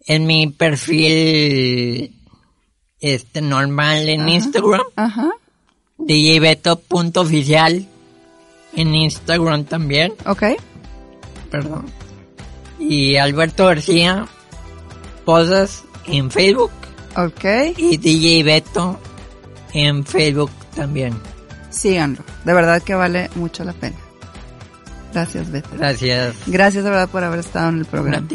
en 0.07 0.27
mi 0.27 0.47
perfil 0.47 2.15
este 3.01 3.41
normal 3.41 4.09
en 4.09 4.29
Instagram. 4.29 4.83
Ajá. 4.97 5.31
DJBeto.oficial 5.99 7.87
en 8.75 8.95
Instagram 8.95 9.65
también. 9.65 10.15
Ok. 10.27 10.45
Perdón. 11.51 11.87
Y 12.79 13.17
Alberto 13.17 13.67
García 13.67 14.27
Posas 15.25 15.85
en 16.07 16.31
Facebook. 16.31 16.71
Ok. 17.17 17.45
Y 17.77 17.97
DJ 17.97 18.45
Beto 18.45 18.99
en 19.73 20.05
Facebook 20.05 20.51
también. 20.75 21.15
Síganlo. 21.71 22.25
De 22.45 22.55
verdad 22.55 22.83
que 22.83 22.95
vale 22.95 23.29
mucho 23.35 23.65
la 23.65 23.73
pena. 23.73 23.97
Gracias, 25.13 25.51
Beto. 25.51 25.69
Gracias. 25.77 26.37
Gracias 26.47 26.85
de 26.85 26.91
verdad 26.91 27.09
por 27.09 27.25
haber 27.25 27.41
estado 27.41 27.71
en 27.71 27.79
el 27.79 27.85
programa. 27.85 28.27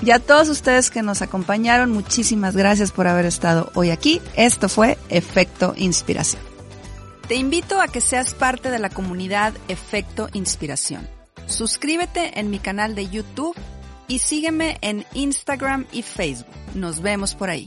Y 0.00 0.12
a 0.12 0.20
todos 0.20 0.48
ustedes 0.48 0.90
que 0.90 1.02
nos 1.02 1.22
acompañaron, 1.22 1.90
muchísimas 1.90 2.56
gracias 2.56 2.92
por 2.92 3.08
haber 3.08 3.26
estado 3.26 3.70
hoy 3.74 3.90
aquí. 3.90 4.20
Esto 4.36 4.68
fue 4.68 4.96
Efecto 5.08 5.74
Inspiración. 5.76 6.42
Te 7.26 7.34
invito 7.34 7.80
a 7.80 7.88
que 7.88 8.00
seas 8.00 8.32
parte 8.32 8.70
de 8.70 8.78
la 8.78 8.90
comunidad 8.90 9.52
Efecto 9.66 10.28
Inspiración. 10.32 11.06
Suscríbete 11.46 12.38
en 12.38 12.48
mi 12.50 12.58
canal 12.58 12.94
de 12.94 13.08
YouTube 13.08 13.56
y 14.06 14.20
sígueme 14.20 14.78
en 14.80 15.04
Instagram 15.14 15.86
y 15.92 16.02
Facebook. 16.02 16.46
Nos 16.74 17.00
vemos 17.02 17.34
por 17.34 17.50
ahí. 17.50 17.66